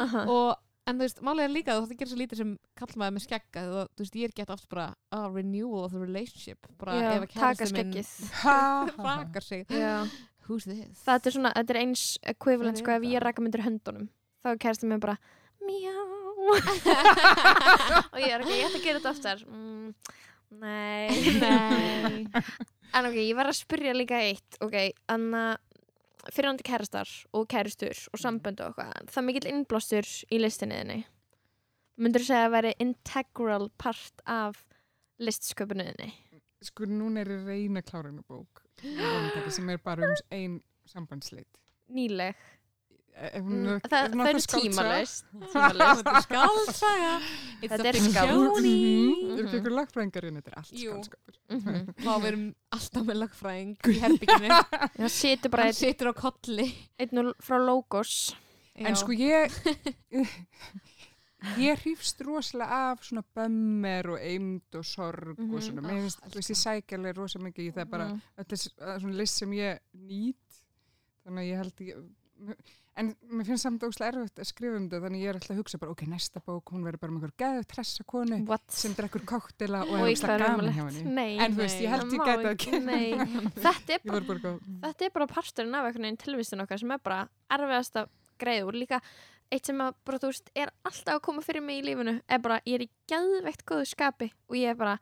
[0.00, 0.22] Aha.
[0.30, 3.14] og en þú veist, málega er líka þú þátt að gera svo lítið sem kallmaður
[3.16, 6.66] með skegga þú, þú veist, ég er gett oft bara a renewal of the relationship.
[6.78, 9.66] Bara Já, ef að taka kærasti minn rakar sig.
[9.72, 10.06] Já.
[10.48, 11.02] Who's this?
[11.06, 13.10] þetta er svona, þetta er eins equivalent sko ef það?
[13.12, 14.08] ég raka myndir höndunum.
[14.44, 15.16] Þá er kærasti mér bara
[15.64, 15.94] mjá
[18.12, 19.44] og ég er ekki, ég ætti að gera þetta oftar.
[19.48, 19.94] Mm,
[20.64, 21.08] nei
[21.40, 22.26] Nei.
[22.94, 24.58] En ok, ég var að spyrja líka eitt.
[24.62, 24.76] Ok,
[25.10, 25.56] anna
[26.32, 31.00] fyrirhandi kærastar og kærustur og sambönd og eitthvað, það er mikill innblástur í listinniðinni
[32.00, 34.62] myndur þú segja að veri integral part af
[35.22, 36.12] listsköpunniðinni
[36.64, 38.63] Sko, núna er ég reyna klárinu bók
[39.50, 41.48] sem er bara um ein sambandsleit.
[41.90, 42.34] nýleg
[43.16, 47.10] Eh, Mm, það, er það er tímalaust tímalaust Þetta er skálsaga
[47.62, 48.10] Þetta er fiction.
[48.10, 48.56] skáld.
[48.58, 48.64] Mhm.
[48.64, 49.46] Er Mhm.
[49.46, 51.36] ekki ykkur lagfræðingarinn, þetta er allt skálskapur.
[51.48, 51.94] Mhm.
[52.08, 54.50] Vá, við erum alltaf með lagfræðing í herbygginu
[54.98, 56.66] það situr bara Hann einn situr á kolli
[56.98, 58.34] einn úr- frá Logos
[58.74, 59.46] En sko ég
[61.60, 65.54] ég hrýfst rosalega af svona bömmer og eimd og sorg Mhm.
[65.54, 68.20] og svona, mér finnst, þú veist, ég sækja alveg rosalega mikið í það bara, Mhm.
[68.38, 70.36] þetta er er svona list sem ég nýt.
[71.26, 72.04] Þannig að ég held ég
[72.96, 75.00] en mér finnst samt óslega erfitt að skrifa um þetta.
[75.02, 77.32] Þannig ég er alltaf að hugsa bara, ok, næsta bók hún verður bara með einhver
[77.42, 78.70] geðu tressa konu What?
[78.70, 81.38] sem drekkur koktela og Og er er gaman hjá henni.
[81.40, 82.70] En þú veist, ég held ég má gæti ekki,
[83.64, 84.20] þetta er bara
[85.10, 88.74] bara er parturinn af einhvern veginn tilvistin okkar sem er bara erfiðast að greiða úr
[88.78, 89.00] líka
[89.52, 92.40] eitt sem að bara þú veist er alltaf að koma fyrir mig í lífinu er
[92.44, 94.96] bara ég er í gæðveikt góðu skapi og ég er bara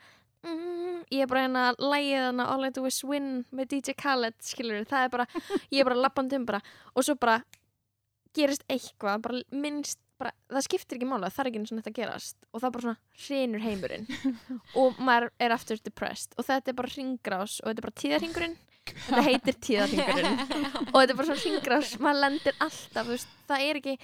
[0.47, 3.97] mm, ég er bara hérna að lægið hana All I Do Is Win með DJ
[3.99, 5.26] Khaled skilur það er bara,
[5.70, 6.62] ég er bara lappandi um bara.
[6.95, 7.40] Og svo bara
[8.36, 11.95] gerist eitthvað bara minnst bara, það skiptir ekki mála, það er ekki eins og þetta
[11.99, 12.36] gerast.
[12.51, 14.11] Og það er bara svona hrinur heimurinn.
[14.80, 16.36] Og maður er aftur depressed.
[16.38, 20.40] Og þetta er bara ringrás og þetta er bara tíðarhingurinn þetta heitir tíðarhingurinn
[20.90, 23.95] og þetta er bara svona hringrás, maður lendir alltaf veist, það er ekki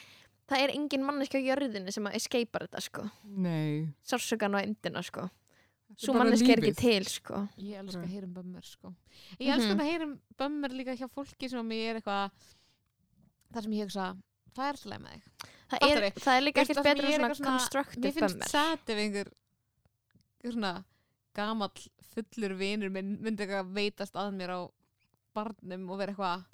[0.48, 5.02] það er engin manneski á jörðinni sem að escapar þetta sko, nei, sársökan og endina
[5.04, 5.28] sko,
[5.96, 7.42] svo manneski er ekki til sko.
[7.58, 8.94] Ég elska Bara- að heyra um bömmur sko.
[9.40, 9.80] Ég elska Mhm.
[9.80, 12.30] að heyra um bömmur líka hjá fólki sem mér er eitthvað
[13.52, 14.16] þar sem ég hugsa
[14.54, 15.22] það er alltaf leið með þig.
[15.68, 18.36] Það er, það er líka ekkert það sem betra ég er svona constructive Mér finnst
[18.36, 18.48] bömmur.
[18.48, 19.32] sætt ef einhver
[20.48, 20.84] svona
[21.34, 21.70] gamall
[22.14, 24.60] fullur vinur minn myndi eitthvað veitast að mér á
[25.34, 26.44] barnum og vera eitthvað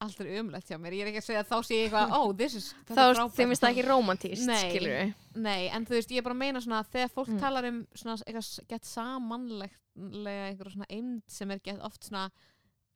[0.00, 2.12] allt er umlegt hjá mér ég er ekki að segja að þá sé ég eitthvað
[2.18, 3.36] oh, this is, þetta þá er frábært.
[3.38, 6.42] þeim finnst það ekki romantíst skilur við Nei, en þú veist, ég er bara að
[6.44, 7.40] meina svona þegar fólk Mm.
[7.42, 12.28] talar um svona eitthvað gett samanlega einhverja svona eimd sem er gett oft svona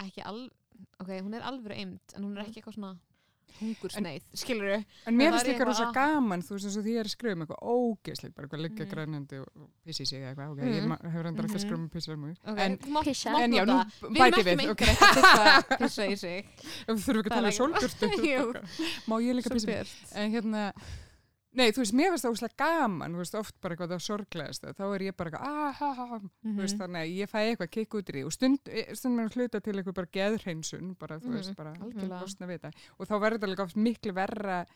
[0.02, 0.44] ekki al
[1.02, 2.94] ok, hún er alvöru eimd en hún er ekki eitthvað svona
[3.60, 4.84] hungursneið, skilur þú?
[5.06, 7.32] En mér finnst líka rosa gaman, þú veist eins og því ég er að skrifa
[7.36, 8.92] um eitthvað ógeðslega, bara eitthvað liggja Mhm.
[8.92, 10.72] grænandi og pissi sig eða eitthvað, ok, Mhm.
[10.72, 11.66] ég ma- hefur endur ekki að Mhm.
[11.66, 12.36] skrifa um pissar mjög.
[12.46, 12.64] Okay.
[12.64, 13.30] En, Pissa.
[13.42, 16.46] en já, nú við bæti við, ok, einhver eitthvað pissa, í sig
[16.86, 17.72] þú þurfum ekki að tala um
[18.32, 18.52] Jú.
[19.08, 20.72] má ég líka pissa byrst En hérna,
[21.54, 24.62] nei, þú veist, mér finnst það óslega gaman, þú veist, oft bara eitthvað það sorglegast,
[24.78, 26.82] þá er ég bara eitthvað, ah, ha, ha, þú veist, Mhm.
[26.82, 28.58] þannig að ég fæ eitthvað kikk út í því og stund,
[28.94, 32.20] stund mér hluta til eitthvað bara geðhreinsun, bara, þú Mhm, veist, bara algjörlega.
[32.20, 32.72] losna við það.
[32.98, 34.66] Og þá verður það líka oft miklu verra,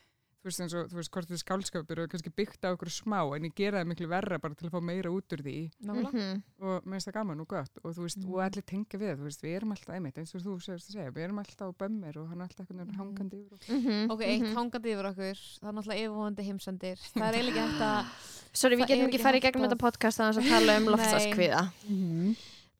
[0.47, 3.19] þú veist, eins og, þú veist, hvort þetta skálskapur og kannski byggt á okkur smá,
[3.35, 6.13] en ég gera það miklu verra bara til að fá meira út úr því Nákvæmlega.
[6.13, 6.43] Mhm.
[6.63, 8.31] og mér finnst það gaman og gott og þú veist, Mhm.
[8.31, 10.95] og allir tengja við, þú veist, við erum alltaf einmitt, eins og þú segist að
[10.95, 13.01] segja, við erum alltaf á bömmir og hann er alltaf einhvern veginn Mhm.
[13.03, 13.75] hangandi yfir okkur.
[13.77, 14.55] Mhm, Ok, eitt mhm.
[14.55, 18.07] hangandi yfir okkur það er náttúrulega yfirvóðandi heimsendir það er eiginlega ekki hægt að
[18.57, 20.93] Sorry, við Það getum ekki farið í gegnum þetta podcast að að tala um Nei.
[20.95, 21.63] loftslaskviða.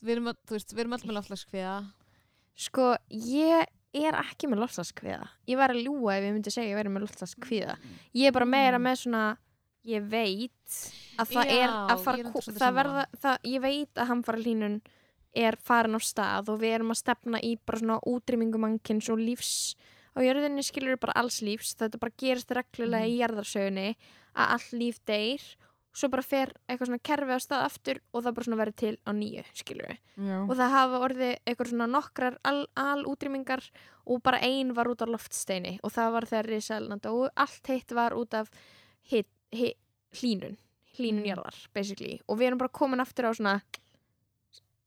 [0.07, 1.87] við erum, öll- þú veist, við erum öll með loftslagskviða
[2.57, 3.67] Sko, ég
[4.05, 5.29] er ekki með loftslaskviða.
[5.49, 7.77] Ég væri að ljúa ef ég myndi segja að ég væri með loftslaskviða.
[8.15, 8.85] Ég er bara meira Mm.
[8.87, 9.37] með svona,
[9.87, 10.77] ég veit
[11.19, 13.39] að það er Já, að fara ég er að enda ko- svolítið það verða, það,
[13.45, 14.81] ég veit að hamfara hlínun
[15.37, 19.19] er farin á stað og við erum að stefna í bara svona útrýmingu mannkins og
[19.19, 19.75] lífs
[20.17, 23.13] á jörðinni skilur bara alls lífs þetta bara gerist reglulega Mhm.
[23.13, 23.97] í jarðarsögunni
[24.35, 25.43] að all líf deyr
[25.97, 28.95] svo bara fer eitthvað svona kerfi á stað aftur og það bara svona verður til
[29.09, 30.37] á nýju skilur Já.
[30.45, 33.65] og það hafa orðið eitthvað svona nokkrar al, alútrýmingar
[34.05, 37.97] og bara ein var út af loftsteini og það var þegar risalanda og allt hitt
[37.97, 38.53] var út af
[39.09, 39.81] hit, hit,
[40.21, 40.59] hlínun
[40.97, 41.69] hlínun Mm.
[41.75, 43.61] basically og við erum bara komin aftur á svona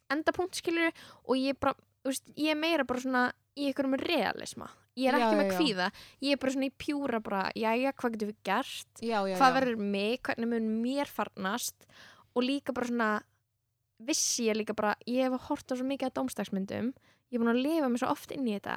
[0.10, 0.91] endapunkt skilur
[1.28, 3.24] og ég bara, veist, ég er meira bara svona
[3.57, 4.70] í einhverjum realisma
[5.00, 5.56] ég er Já, ekki já, með já.
[5.58, 5.88] kvíða,
[6.28, 8.91] ég er bara svona í pjúra bara, jæja, hvað getum við gert?
[9.02, 9.56] Já, já, hvað já.
[9.60, 11.78] verður mig, hvernig mun mér farnast?
[12.36, 13.12] Og líka bara svona
[14.00, 17.52] vissi ég líka bara ég hef hort á svo mikið að dómstagsmyndum ég er búin
[17.52, 18.76] að lifa mig svo oft inn í þetta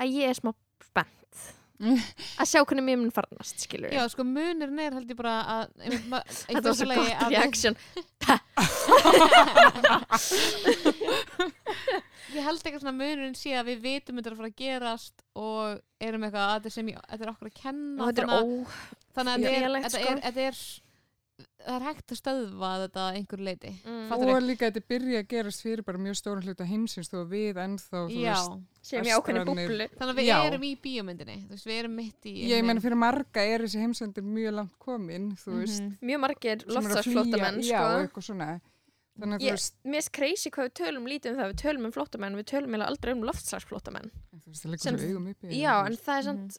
[0.00, 0.50] að ég er smá
[0.86, 1.34] spennt
[2.40, 5.64] að sjá hvernig mér mun farnast skilur Já, sko munurinn er held ég bara að
[6.48, 7.74] þetta var svo gott reaction
[12.34, 15.22] Ég held eitthvað svona munurinn sé að við vitum þetta er að fara að gerast
[15.36, 18.32] og erum eitthvað að þetta, sem ég, þetta er okkur að kenna og þetta er
[18.32, 20.10] þannig, ó að- þannig að þetta er, félegt, þetta sko.
[20.16, 20.58] er, þetta er
[21.66, 24.12] það er hægt að stöðva þetta að einhver leiti Mm.
[24.16, 27.58] Og líka þetta byrja að gerast fyrir bara mjög stóran hluta heimsins þó að við
[27.64, 30.36] ennþá þú Já, veist, sem ég Vestrarnir- búblu þannig að við Já.
[30.46, 33.82] erum í bíómyndinni þú veist, við erum mitt í ég meina fyrir marga er þessi
[33.82, 35.98] heimsendur mjög langt komin veist, Mhm.
[36.02, 37.98] mjög margir að já, sko.
[38.06, 38.60] eitthvað svona
[39.18, 41.60] þannig að Ég- þú veist, mér er crazy hvað við tölum lítið um það við
[41.64, 45.28] tölum um flóttamenn, við tölum eiginlega aldrei um loftsagsflóttamenn þú veist það liggur svo augum
[45.34, 46.58] uppi já, en það er samt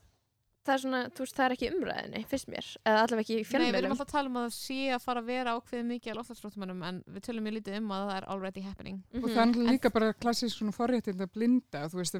[0.67, 3.59] það er svona, þú veist, það er ekki umræðinni fyrst mér, eða allavega ekki í
[3.61, 5.85] Nei, við erum alltaf að tala um að það sé að fara að vera ákveðið
[5.87, 8.97] mikið að loftlagsflóttamennum en við tölum mjög lítið um að það er already happening.
[9.13, 9.29] Og Mhm.
[9.31, 12.15] það er náttúrulega líka bara klassísk svona forréttind að blinda, þú veist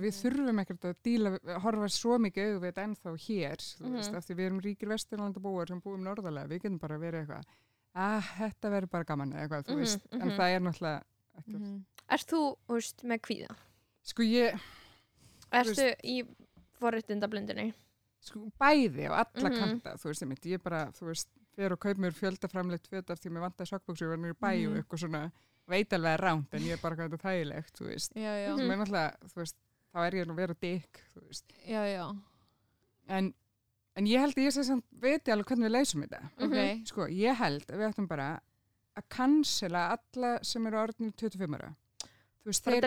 [7.95, 10.37] að við þetta verið verður bara gaman eða eitthvað, þú Mhm, veist, en mhm.
[10.37, 11.03] það er náttúrulega
[11.37, 11.85] ekki, Mhm.
[12.09, 13.55] Erst þú, þú veist, með kvíða?
[14.03, 14.59] sko ég,
[15.51, 16.27] Erstu í
[16.79, 17.73] forréttindablindinni?
[18.21, 19.59] sko bæði á alla Mhm.
[19.59, 23.19] kanta, þú veist, ég, ég bara, þú veist, fyrir að kaup mér fjöldaframleitt föt af
[23.19, 25.31] því að mér vantaði sokkbóksu og var nýri bæ og eitthvað svona,
[25.67, 28.55] veit alveg að ránt, en ég er bara hvað þetta þægilegt, þú veist, Já, já,
[29.27, 29.55] þú veist,
[29.93, 32.15] þá er ég nú að vera dykk, þú veist, já, já
[33.09, 33.33] en,
[33.97, 36.21] en ég held að ég sé samt viti alveg hvernig við leysum þetta.
[36.37, 36.45] Mhm.
[36.47, 38.29] Ok, Sko, ég held að við ættum bara
[38.97, 41.73] að cancela alla sem eru orðinir 25 ára.
[42.43, 42.81] Þú veist, þeir?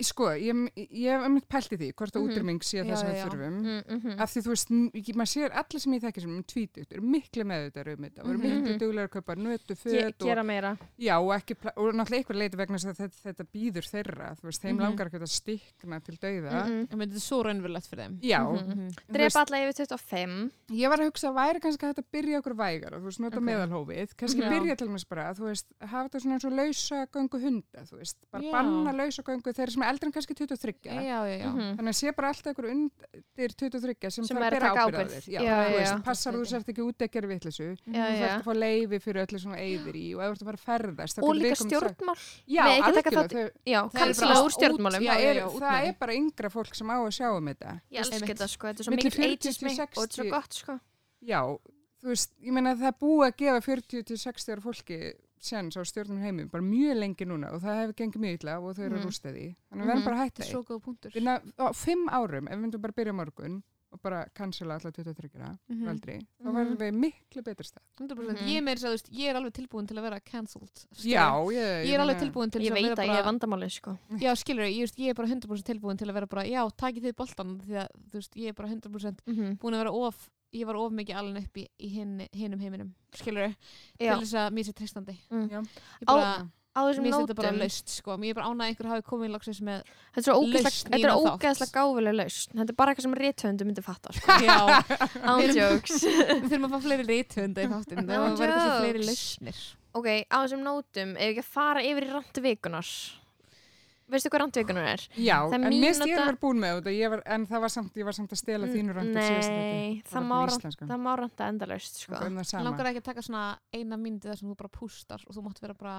[0.00, 2.30] Sko, ég, ég hef einmitt pælt í því hvort að Mhm.
[2.30, 3.56] útrýming sé Já, það sem við þurfum.
[3.64, 4.20] Mm -hmm.
[4.20, 4.70] Af því þú veist,
[5.14, 8.20] maður sér allir sem ég þekki sem um tvítut, eru miklu með þetta um þetta
[8.24, 8.62] og eru Mhm.
[8.64, 10.78] miklu duglega að kaupa nötu, Ge föt og, gera meira.
[10.98, 14.42] já, og, ekki, og náttúrulega eitthvað leiti vegna þess að þetta, þetta býður þeirra, þú
[14.44, 14.80] veist, þeim Mhm.
[14.84, 16.64] langar ekki að stikna til dauða.
[16.64, 18.94] Mm ég myndi þetta er svo raunverulegt fyrir þeim Já, Mhm.
[19.12, 20.50] Drepa alla yfir 25.
[20.70, 23.36] Ég var að hugsa að væri kannski að byrja okkur vægar og þú veist, nota
[23.36, 23.42] Ok.
[23.44, 24.50] meðalhófið, kannski Já.
[24.50, 27.06] byrja til þetta og lausa
[29.74, 31.76] sem er eldri en kannski 23, Já, já, já Mhm.
[31.78, 34.94] þannig að sé bara alltaf ykkur undir 23 sem, Sem þarf að bera taka ábyrgð
[34.94, 35.14] á ábyrgð.
[35.14, 35.78] þér, Já, já, já, þú já.
[35.78, 38.24] veist, passar þú sért ekki út gera vitlisu, Já, þú já.
[38.24, 40.58] þarf að fá leifi fyrir öllu svona eyðir í og ef þú ert að fara
[40.58, 42.18] að ferðast, Og líka stjórnmál.
[42.54, 42.74] Bara
[44.44, 45.02] úr stjórnmálum.
[45.60, 47.80] það, er, bara yngra fólk sem á að sjá um þetta.
[47.90, 48.28] Ég Einmitt.
[48.38, 50.30] þetta sko, þetta er svo mikil 40 ageismi til og þetta er svo 60.
[50.30, 50.80] gott sko.
[51.24, 51.40] Já,
[52.04, 54.98] þú veist, ég meina að það búið að gefa 40 til 60 ára fólki
[55.40, 58.76] sens á stjórnum heimum, bara mjög lengi núna og það hefur gengið mjög illa og
[58.76, 59.00] þau eru Mhm.
[59.02, 59.46] að rústa því.
[59.70, 60.04] Þannig að við erum Mhm.
[60.04, 60.50] bara að hætta því.
[60.50, 63.62] svo góð punktur Við ná- Á fimm árum, ef við myndum bara að byrja morgun
[63.94, 65.84] og bara cancela alla 23 Mhm.
[65.86, 66.54] veldri, þá Mhm.
[66.56, 67.84] verðum við miklu betri stað.
[68.00, 68.48] 100% Mhm.
[68.48, 70.86] Ég er meira að ég er alveg tilbúin til að vera cancelled
[71.52, 73.98] ég, Ég er alveg tilbúin til Ég þess veit vera að ég er vandamálið sko.
[74.18, 77.02] Já, skilur ég, ég, ég er bara 100% tilbúin til að vera bara, já, takið
[77.04, 79.58] þið boltan því að, veist, ég er bara 100% Mhm.
[79.58, 82.90] búin að vera of, ég var of mikið alveg upp í, í hinn, hinnum heiminum,
[83.14, 85.48] skilur til Já, þess að mér sé tristandi Mm.
[85.50, 85.60] Já.
[86.00, 86.34] Ég bara,
[86.74, 89.04] á þessum mér sé þetta bara laust, sko mér er bara ánað að einhver hafi
[89.10, 92.54] komið í loksins með er í þetta er ógeðslega gáfileg lausn.
[92.58, 94.38] Þetta er bara eitthvað sem rithöndu myndi fatta sko.
[94.48, 94.58] Já,
[95.28, 95.98] Án Við erum- jokes.
[96.30, 99.60] við þurfum að fá fleiri rithönda í þáttinn No það var eitthvað svo fleiri lausnir
[99.94, 102.88] Ok, á þessum nótum, ef ekki að fara yfir í randvikunar.
[104.12, 105.02] Veistu hvað randvikunar er?
[105.16, 107.72] Já, Það er en mér mínúta- var búin með þetta, ég var, en það var
[107.72, 111.48] samt, ég var samt að stela þínu síðast Nei, það má, rand, það má randa
[111.48, 112.12] endalaust sko.
[112.14, 112.64] það sama.
[112.68, 115.60] langar ekki að taka svona eina myndi þar sem þú bara pústar og þú mátt
[115.64, 115.96] vera bara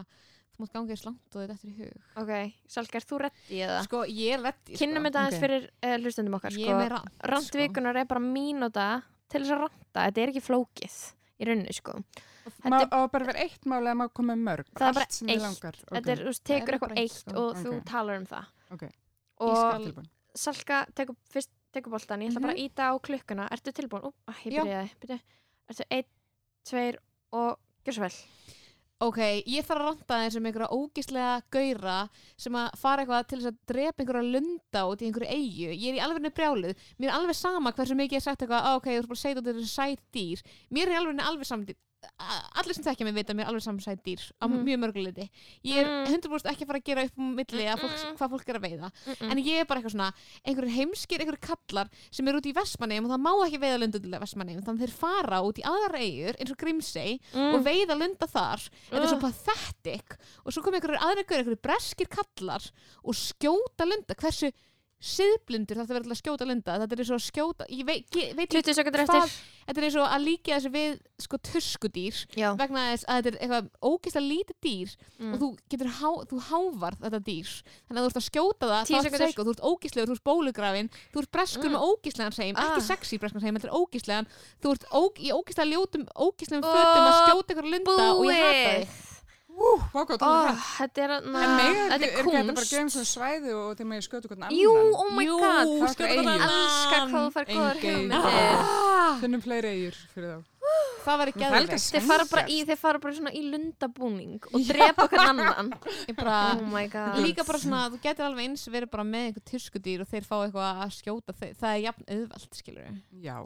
[0.56, 3.60] þú mátt ganga í slant og þetta eftir í hug Ok, Salka, er þú reddi
[3.66, 3.82] það?
[3.90, 6.78] sko, ég er reddi Kynnum þetta aðeins fyrir uh, hlustendum okkar sko.
[6.78, 8.88] með rand Randvikunar er bara mínúta
[9.28, 10.96] til þess að randa, þetta er ekki flókið
[11.42, 11.98] í rauninni sko.
[12.46, 15.82] Má, Þetta, á bara vera eitt mál eða má koma mörg, Það er bara eitt.
[15.90, 17.86] þetta er, þú tekur er eitthvað eitt, eitt og þú Ok.
[17.90, 18.84] talar um það Ok.
[19.40, 20.06] og.
[20.36, 22.42] Salka tekur fyrst tekur boltan, ég ætla Mhm.
[22.46, 24.04] bara að íta á klukkuna Ertu tilbúin?
[24.04, 25.22] Ú, ah, ég byrjaði, byrjaði
[25.70, 26.06] Ertu einn,
[26.66, 26.98] tveir
[27.34, 28.14] og gjör svo vel
[29.02, 33.40] Ok, ég þarf að ranta þess um einhverja ógislega gaura sem að fara eitthvað til
[33.40, 35.68] þess að drepa einhverja lunda út í einhverju eigu.
[35.76, 36.76] Ég er í alveg brjáluð.
[36.98, 39.20] Mér er alveg sama hversu mikið ég er sagt eitthvað, "Á, ok, þú er bara
[39.20, 40.42] að segja út þessu sæt dýr.
[40.72, 41.66] Mér er í alveg alveg saman
[42.60, 44.64] allir sem þekkja mig vita að mér er alveg saman sæt dýr á Mhm.
[44.66, 45.30] mjög mörguleiti.
[45.66, 46.06] Ég er Mm.
[46.14, 48.18] 100% ekki að fara að gera upp um milli að fólk, Mm-mm.
[48.18, 48.92] hvað fólk er að veiða.
[49.06, 49.32] Mm-mm.
[49.32, 50.14] En ég er bara eitthvað svona,
[50.46, 54.00] einhverjir heimskir, einhverjir kallar sem eru út í Vestmanneum og það má ekki veiða lunda
[54.00, 54.64] til Vestmanneum.
[54.64, 57.64] Þannig þeir fara út í aðra eigur eins og Grímsey og mm.
[57.66, 59.26] veiða lunda þar þetta er svo Ugh.
[59.26, 62.72] pathetic og svo kom einhverjir aðra ykkur, einhverjir breskir kallar
[63.04, 64.52] og skjóta lunda hversu
[65.06, 68.32] siðblindur verður til að skjóta lunda þetta er eins og að skjóta ég veit, ég,
[68.38, 69.36] veit ekki 20 sekundur hvað eftir
[69.66, 73.32] þetta er eins og að líka þessu við sko tuskudýr Já, vegna þess að þetta
[73.32, 75.32] er eitthvað ógeðslega lítið dýr mm.
[75.34, 78.86] og þú getur há, þú hávar þetta dýr þannig að þú ert að skjóta það
[78.86, 79.26] þá ert sekúndur.
[79.26, 81.76] seiko, þú ert ógeðslegur, þú ert bólugrafin þú ert breskur Mm.
[81.76, 82.80] með ógeðslegan ekki Ah.
[82.86, 84.28] sexy breskan seim, þetta er ógeðslegan
[84.62, 87.56] þú ert ó, í ógeðslega ljótum ógeðslegum fötum að skjóta
[89.56, 92.56] ég Ú, vákvæmt, Ó, oh, þetta er En na, mega, þetta er er ekki þetta
[92.56, 92.74] bara kunst.
[92.76, 94.58] gefum svona svæði og þegar maður skötu hvernig annan?
[94.60, 95.70] Jú, oh my Jú, god.
[95.70, 96.26] Það er skjóta eyju.
[96.26, 98.26] þarna Elskar hvað þú fær góðar hugmyndir.
[98.66, 100.44] Ah, Finnum fleiri eigur fyrir þá.
[101.06, 101.86] það er líka geðveikt.
[101.96, 105.70] Þeir fara bara í, þeir fara bara svona í lundabúning og drepa hvern annan.
[106.10, 107.20] Ég bara, Oh my god.
[107.24, 110.36] Líka bara svona, þú getur alveg eins verið bara með einhver tyskudýr og þeir fá
[110.42, 111.38] eitthvað að skjóta.
[111.40, 112.92] Þeir, það er jafn auðvelt, skilur
[113.24, 113.38] Já.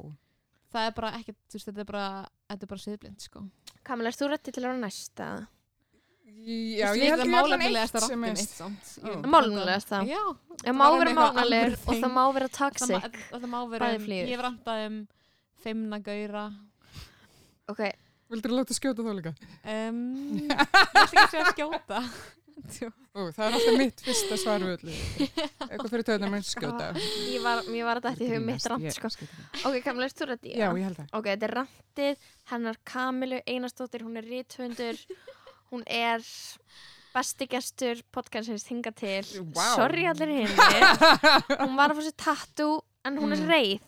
[0.73, 2.07] það er bara ekkert, þú veist, þetta er bara
[2.49, 3.43] þetta er bara siðblind, sko.
[3.83, 5.29] Kamil, erst þú rétti til að vera næsta?
[6.49, 8.39] Já, ég veist, held það ég er allan eitt sem er...
[8.39, 8.61] eitt.
[9.03, 10.01] Ég- Málefnilegasta?
[10.09, 10.21] Já,
[10.63, 14.07] Það má um vera alvöru og það má vera það, toxic það má vera, um,
[14.11, 14.97] ég hef rantað um
[15.63, 16.43] feimna gaura
[17.69, 17.81] Ok,
[18.29, 19.31] Vildur þú láta skjóta þá líka?
[19.75, 20.01] um,
[20.39, 22.01] ég ætla ekki að segja skjóta.
[23.15, 24.95] Ó, það er alltaf mitt fyrsta svar við öllu.
[25.65, 26.89] Eitthvað fyrir töðunar með skjóta.
[27.31, 29.09] ég var, ég var að þetta í hug mitt rant Ég- sko.
[29.65, 30.51] Ok, Kamil, erst þú rétti?
[30.59, 31.07] Já, ég held það.
[31.17, 35.01] Ok, þetta er rantið hennar Kamilu Einarsdóttir, hún er rithundur
[35.71, 36.23] hún er
[37.13, 39.23] besti gestur podcastins hinga til.
[39.55, 39.75] Vá.
[39.75, 40.55] sorry allir hinn
[41.63, 43.49] hún var að fá sér tattoo en hún er Mm.
[43.49, 43.79] reið.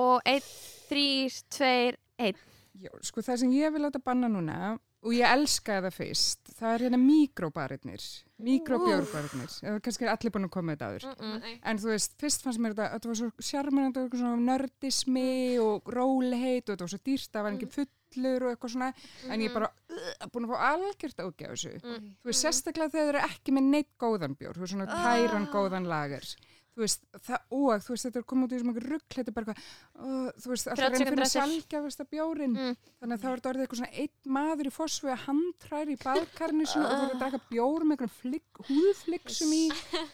[0.00, 0.46] Og 1,
[0.88, 2.46] 3, 2, 1
[2.80, 6.74] Já, sko það sem ég vil láta banna núna og ég elska það fyrst, það
[6.74, 8.02] er hérna mikróbarinnir,
[8.44, 11.06] mikrobjórbarinnir, eða kannski er allir búin að koma þetta áður.
[11.20, 11.54] Mm-mm.
[11.70, 15.24] En þú veist, fyrst fannst mér þetta, þetta var svo sjarmennandi og nördismi
[15.64, 17.70] og róleheit og þetta var svo dýrst, það var ekki
[18.14, 18.88] fullur og eitthvað svona,
[19.30, 21.74] en ég er bara uh, búin að fá algjört ágjá þessu.
[21.82, 22.08] Mm.
[22.22, 25.46] Þú veist, sérstaklega þegar þeir eru ekki með neitt góðan bjór, þú veist, svona tæran
[25.48, 25.52] Ah.
[25.54, 26.26] góðan lager.
[26.70, 29.36] Þú veist, það, og þú veist, þetta er komið út í svona rugg, þetta er
[29.36, 31.40] bara eitthvað, uh, þú veist, alltaf 30 reyna að finna sekúndur eftir.
[31.40, 32.54] sjálfgjafasta bjórin.
[32.54, 32.76] Mm.
[33.00, 36.00] Þannig að þá er þetta orðið eitthvað svona einn maður í fósfu að handtræri í
[36.04, 39.62] baðkarni og þú ert að drakka bjór með einhverjum flik, húðfliksum í.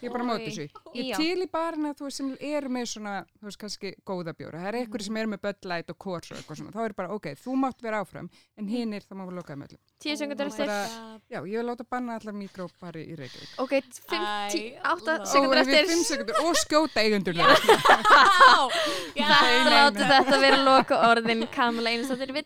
[0.01, 0.49] Ég er bara á móti Oj.
[0.49, 0.67] þessu.
[0.97, 4.33] Ég er til í barina þú veist sem eru með svona, þú veist kannski góða
[4.37, 4.63] bjóra.
[4.63, 6.73] Það er einhverju sem eru með Light og Coors og eitthvað svona.
[6.73, 9.61] Þá er bara, ok, þú mátt vera áfram en hinn er, það má við lokaði
[9.61, 9.83] með öllum.
[10.03, 13.55] 10 sekundur Oh Já, ég vil láta banna allar mikrópari í Reykjavík.
[13.63, 13.73] ok,
[14.09, 15.25] 50, 8 love.
[15.31, 15.89] sekundur eftir
[16.49, 17.03] og skjóta.
[17.03, 17.47] Þetta
[19.17, 20.09] Nei, nei, láti nei.
[20.11, 22.45] þetta vera loka orðin Kamila Einarsdóttir vill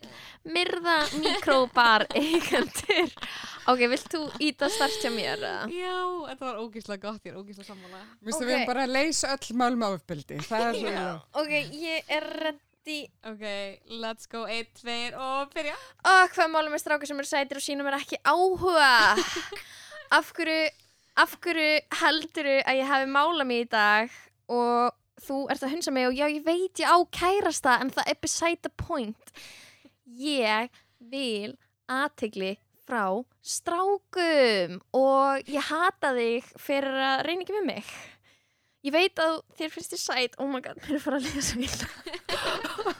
[0.54, 3.12] myrða mikróbar eigendur
[3.70, 5.36] Ok, vilt þú íta start hjá mér?
[5.38, 5.68] eða?
[5.70, 5.94] Já,
[6.32, 8.48] þetta var ógíslega gott, ég er ógíslega sammála Vistu, Ok.
[8.48, 10.40] við erum bara að leysa öll mál með ofbeldi.
[10.48, 12.98] Það er svo Ok, ég er ready
[13.30, 13.44] Ok,
[14.02, 17.66] let's go, 1, 2 og byrja Ó, hvað málum er strákar sem eru sætir og
[17.68, 18.90] sínum er ekki áhuga
[20.18, 20.68] Af hverju
[21.20, 24.12] Af hverju helduru að ég hafi mála mig í dag
[24.52, 28.08] og þú ert að hunsa mig og já, ég veit ég á kærasta en það
[28.12, 29.34] er beside the point.
[30.06, 30.72] Ég
[31.12, 31.52] vil
[31.92, 32.56] aðtegli
[32.86, 37.92] frá strákum og ég hata þig fyrir að reyna ekki með mig.
[38.82, 40.40] Ég veit að þér finnst þið sæt.
[40.42, 42.96] Oh my god, mér er fara að liða svo illa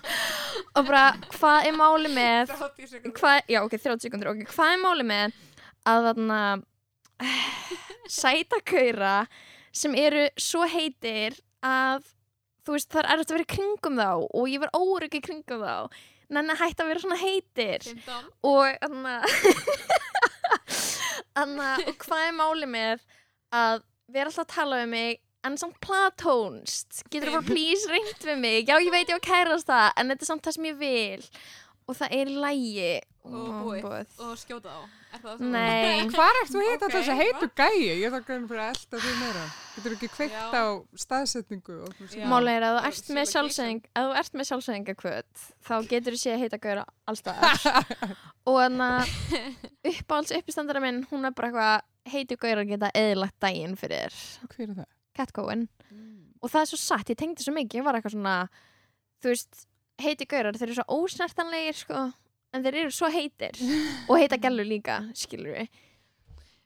[0.77, 1.07] og bara,
[1.37, 5.41] hvað er máli með 30 sekundur já ok, 30 sekundur ok, hvað er máli með
[5.89, 6.41] að þarna
[8.11, 9.27] sætakaura
[9.73, 12.05] sem eru svo heitir að
[12.67, 15.65] þú veist það er erfitt að vera kringum þá og ég var órygg í kringum
[15.65, 15.77] þá.
[16.33, 17.89] Nenni að hætta að vera svona heitir.
[17.89, 18.65] 15 og
[21.33, 23.03] þarna, og hvað er máli með
[23.53, 27.03] að vera alltaf að tala við mig en samt platónst?
[27.11, 28.69] Getur þú bara please reynd við mig?
[28.69, 30.79] Já ég veit ég á að kærast það en þetta er samt það sem ég
[30.81, 31.27] vil
[31.93, 32.91] og það er lægi
[33.23, 34.81] og búið og skjóta á
[35.13, 35.49] Er það það?
[35.53, 36.07] Nei.
[36.17, 37.81] Hvar ert þú að heita Ok, þess að heitu gæi?
[38.01, 39.43] Ég þarf grunn fyrir að elda því meira.
[39.75, 40.47] Getur ekki kveikt Já.
[40.57, 40.65] á
[41.03, 42.25] staðsetningu og þú Já.
[42.33, 46.17] Máli er að þú er ert með sjálfsæðing ef þú ert með sjálfsæðingakvöt þá getur
[46.17, 47.67] þú sé að heita gauðra allstaðar
[48.49, 53.77] og þannig að uppáhalds uppistandara minn hún er bara eitthvað heiti gauðra geta eðlagt daginn
[53.81, 54.17] fyrir
[54.49, 54.91] Hver er það?
[55.21, 55.69] Catcoin
[56.43, 58.37] og það er svo satt, ég tengdi svo mikið ég var eitthvað svona
[59.23, 59.67] þú veist,
[60.05, 62.03] heiti gaurar þeir eru svo ósnertanlegir sko
[62.53, 63.59] en þeir eru svo heitir
[64.11, 65.83] og heita gælur líka, skilur við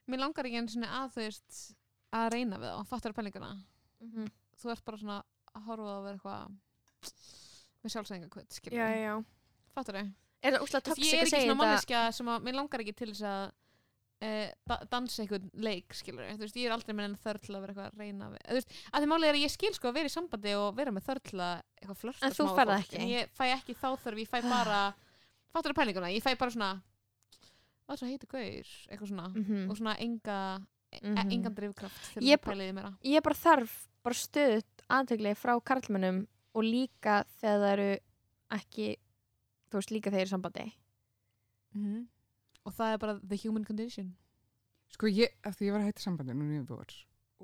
[0.07, 1.57] Mér langar ekki einu sinni að þú veist
[2.15, 3.49] að reyna við þá, fattar pælinguna?
[4.55, 5.17] Þú ert bara svona
[5.51, 7.17] að horfa að vera eitthvað
[7.83, 9.15] með sjálfsæðingakvöld, skilur já
[9.75, 10.07] fattar þau?
[10.45, 11.57] Ég er ekki svona þetta?
[11.59, 13.43] manneskja sem að mér langar ekki til þess að
[14.21, 17.61] uh, da dansa einhvern leik, skilur þú veist, ég er aldrei með enn þörl að
[17.61, 19.97] vera eitthvað að reyna við, veist, að því málið er að ég skil sko að
[19.99, 22.71] vera í sambandi og vera með þörl að eitthvað flörta En þú smá við færð
[22.71, 23.01] það fólk, ekki?
[23.03, 24.79] en ég fæ ekki þá þörf, ég fæ bara
[25.53, 26.71] fattar þau pælinguna, ég fæ bara svona
[27.87, 29.69] það heitir gaur, eitthvað svona Mhm.
[29.71, 30.39] og svona enga
[30.91, 31.31] e Mhm.
[31.31, 32.39] engan drifkraft til Ég
[33.03, 37.99] ég bara þarf bara stöðut aðtegli frá karlmennum og líka þegar það eru
[38.57, 38.95] ekki
[39.69, 40.73] þú veist líka þegar þeir eru í sambandi
[41.75, 42.07] Mhm.
[42.67, 44.13] Og það er bara the human condition.
[44.93, 46.91] Sko ég, af því ég var að hætta sambandi núna í vor.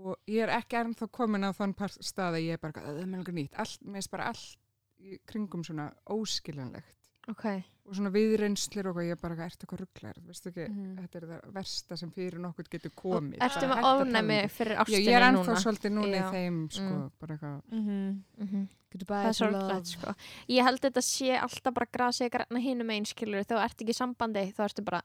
[0.03, 3.09] Og ég er ekki ennþá komin á þann stað að ég er bara, það er
[3.13, 3.57] langar nýtt.
[3.61, 4.57] Allt, mér finnst bara allt
[5.03, 6.99] í kringum svona óskiljanlegt.
[7.31, 7.45] Ok,
[7.87, 10.97] og svona viðreynslur og ég er bara, ertu eitthvað rugglar, veistu ekki, Mhm.
[10.99, 13.37] þetta er það versta sem fyrir nokkur getur komið.
[13.39, 14.49] ertu með hætta að tala um ofnæmi þetta.
[14.51, 15.63] fyrir Já, ég er ennþá núna.
[15.63, 17.11] svolítið núna í þeim, sko, Mm.
[17.19, 18.67] bara eitthvað, mm Mhm.
[18.91, 20.15] goodbye það er sorglegt sko.
[20.49, 23.95] Ég held þetta sé alltaf bara grasið græna hinum einn skilur þegar þú ert ekki
[23.95, 25.01] sambandi þá ertu bara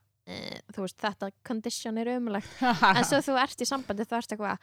[0.75, 2.63] þú veist þetta condition er umulegt
[2.97, 4.59] en svo þú ert í sambandi þá ertu eitthvað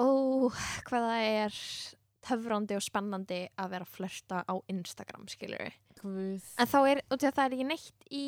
[0.00, 0.06] ó
[0.86, 1.58] hvað það er
[2.20, 5.70] töfrandi og spennandi að vera að flörta á Instagram skilur
[6.00, 6.44] Guð.
[6.60, 8.24] en þá er, að það er ekki neitt í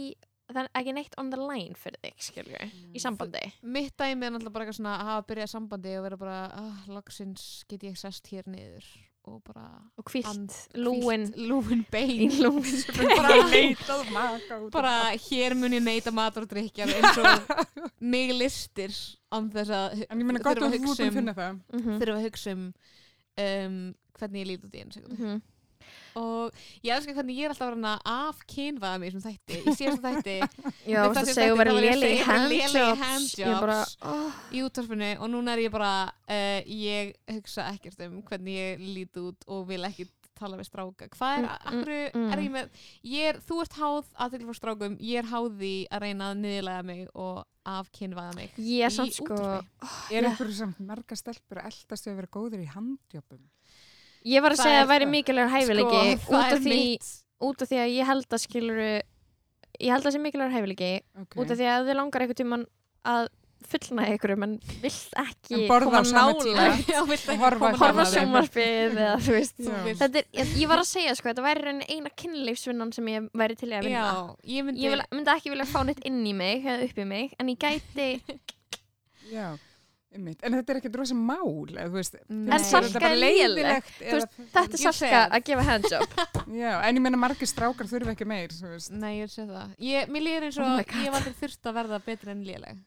[0.53, 2.91] það er ekki neitt on the line fyrir þig skilur Mm.
[2.97, 6.19] í sambandi mitt dæmi er náttúrulega bara eitthvað svona að hafa byrjað sambandi og vera
[6.21, 8.85] bara, ah, loksins get ég sest hér niður
[9.31, 9.65] og bara
[9.99, 12.65] og kvílt And- lúin lúin bein lúin
[13.19, 14.95] bara, af bara
[15.29, 17.63] hér mun ég neita matur og drikjar eins og
[18.13, 18.91] mig listir
[19.33, 21.61] án þess að En ég meina gott þurfa að hugsa að um, finna það.
[21.73, 22.65] Mhm, þurfa að hugsa um
[23.47, 23.79] um,
[24.19, 25.43] hvernig ég lít út í einu sekundu mhm.
[26.19, 29.77] Og ég elskar hvernig ég er alltaf að reyna af kynvaða mig sem þætti, í
[29.79, 30.37] síðasta þætti
[30.93, 33.69] já, þú það sem segja að vera ég að léleg handjobs ég
[34.13, 38.85] oh, í útvarfinu og núna er ég bara uh, ég hugsa ekkert um hvernig ég
[38.93, 40.09] lít út og vil ekki
[40.43, 42.29] tala við stráka hvað er, Mm, mm, akkur mm.
[42.33, 45.73] er ég með ég er, þú ert háð aðtekli frá strákum ég er háð því
[45.89, 49.91] að reyna að niðurlega mig og afkynvaða mig ég er í samt sko útvarpi.
[50.11, 50.31] Er Já.
[50.31, 53.43] einhverju samt marga stelpur að eldast að vera góður í handjöpum?
[54.25, 55.13] Ég var að Það segja að væri það.
[55.17, 56.81] mikilvægur hæfileiki sko, út, það af því,
[57.49, 58.89] út af því að ég held að skiluru
[59.83, 60.91] ég held að það sé mikilvægur hæfileiki
[61.23, 61.39] Okay.
[61.43, 62.67] út af því að þið langar einhvern tímann
[63.13, 63.31] að
[63.73, 67.69] fullnaði ykkur menn vilt ekki En borða koma nála ekki horfa
[70.19, 73.77] er, ég, var að segja sko, þetta væri eina kynleifsvinnan sem ég væri til í
[73.79, 74.03] að vinna.
[74.03, 76.99] Já, ég myndi ég vil, myndi ekki vilja fá neitt inn í mig eða upp
[76.99, 78.09] í mig, en ég gæti
[79.33, 79.47] Já,
[80.17, 80.45] einmitt.
[80.47, 82.17] En þetta er ekkert rosa mál, eða þú veist.
[82.29, 86.17] En Salka er leiðilegt, Þú veist, eða- þetta er Ég salka að gefa handjob
[86.63, 88.95] Já, en ég meina margir strákar þurfi ekki meir, þú veist.
[88.95, 92.03] Nei, ég sé það ég, Mér líður eins og Oh ég aldrei þurft að verða
[92.07, 92.81] betri en léleg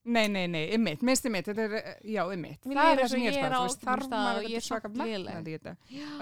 [0.00, 2.64] Nei, nei, nei, einmitt, minnst einmitt, þetta er, já, einmitt.
[2.64, 3.52] Mér það er það eins og sem ég ég er
[3.84, 4.88] þarf stað maður ég er svaka
[5.50, 5.74] í þetta.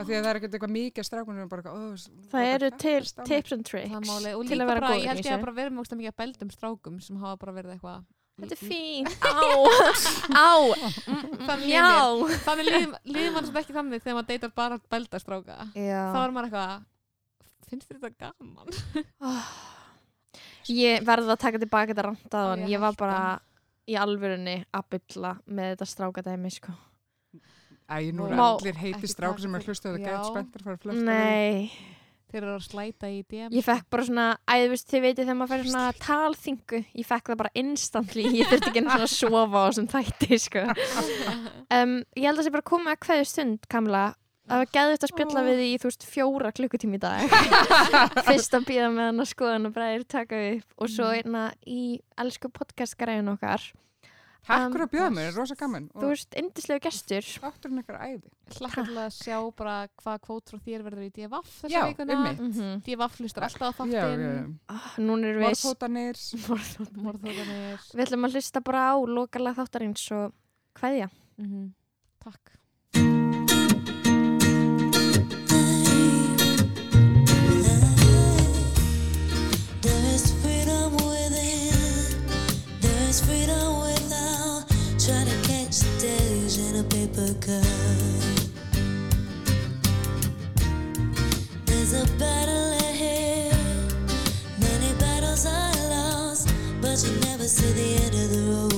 [0.02, 1.82] Af því að það er ekkert eitthvað mikið strákunum og bara, ó,
[2.32, 2.96] það eru til
[3.30, 3.94] tips and tricks
[4.50, 5.38] til að vera bara, góður ég í held ég þessu.
[5.38, 8.02] að með ógeðslega mikið að beldum strákum sem hafa bara verið eitthvað
[8.38, 9.34] þetta er fín, á
[10.30, 10.50] á,
[11.48, 11.88] Þannig já.
[12.46, 16.34] Þannig líður mann svolítið ekki þannig þegar maður deytar bara belda stráka þá já er
[16.36, 16.86] maður eitthvað
[17.68, 18.68] finnst þér þetta gaman?
[20.68, 23.20] ég verði að taka tilbaka þetta randaðan ég ég var bara
[23.88, 26.74] í alvörunni að bylla með þetta strákadæmi sko.
[27.88, 29.64] Æ, nú Má allir heiti taka sem er
[29.96, 30.10] og Já.
[30.10, 31.70] gett spenntar fyrir að flösta nei
[32.28, 35.36] Þeir eru að slæta í DM Ég fekk bara svona, æðu veist, þið veitir þegar
[35.38, 39.62] maður fær svona talþingu, ég fekk það bara instantly, ég þurfti ekki svona að sofa
[39.64, 40.64] á þessum þætti, sko.
[41.68, 44.04] Um, ég held að það sé bara komið að hverju stund, Kamla,
[44.48, 47.34] að við geðum þetta að spjalla við í, þú veist, fjóra klukkutími í dag.
[48.28, 51.82] Fyrst að býða með hann að skoðan og bræðir taka upp og svo einna í
[52.24, 53.68] elsku podcastgræðin okkar.
[54.48, 55.86] Takk Um, fyrir að bjóða mér, það er rosa gaman.
[55.92, 57.26] Þú veist, indislegu gestur.
[57.42, 58.30] þátturinn ykkar æði.
[58.56, 62.14] Hlakka til að sjá bara hvað kvót frá þér verður í DFF þessa Já, vikuna
[62.16, 62.40] einmitt.
[62.40, 62.78] Mm -hmm.
[62.86, 65.48] DFF hlustar alltaf á Já, já, þáttinn Ah, Núna erum við...
[65.48, 66.16] Morðhótanir.
[67.04, 70.32] Morðhóðanir Við ætlum að hlusta bara á lokalega þáttarins og
[70.80, 71.10] hvaðja.
[71.36, 71.74] Mhm.
[72.24, 72.56] Takk
[87.48, 87.62] There's
[91.94, 93.56] a battle ahead,
[94.60, 98.77] many battles are lost, but you never see the end of the road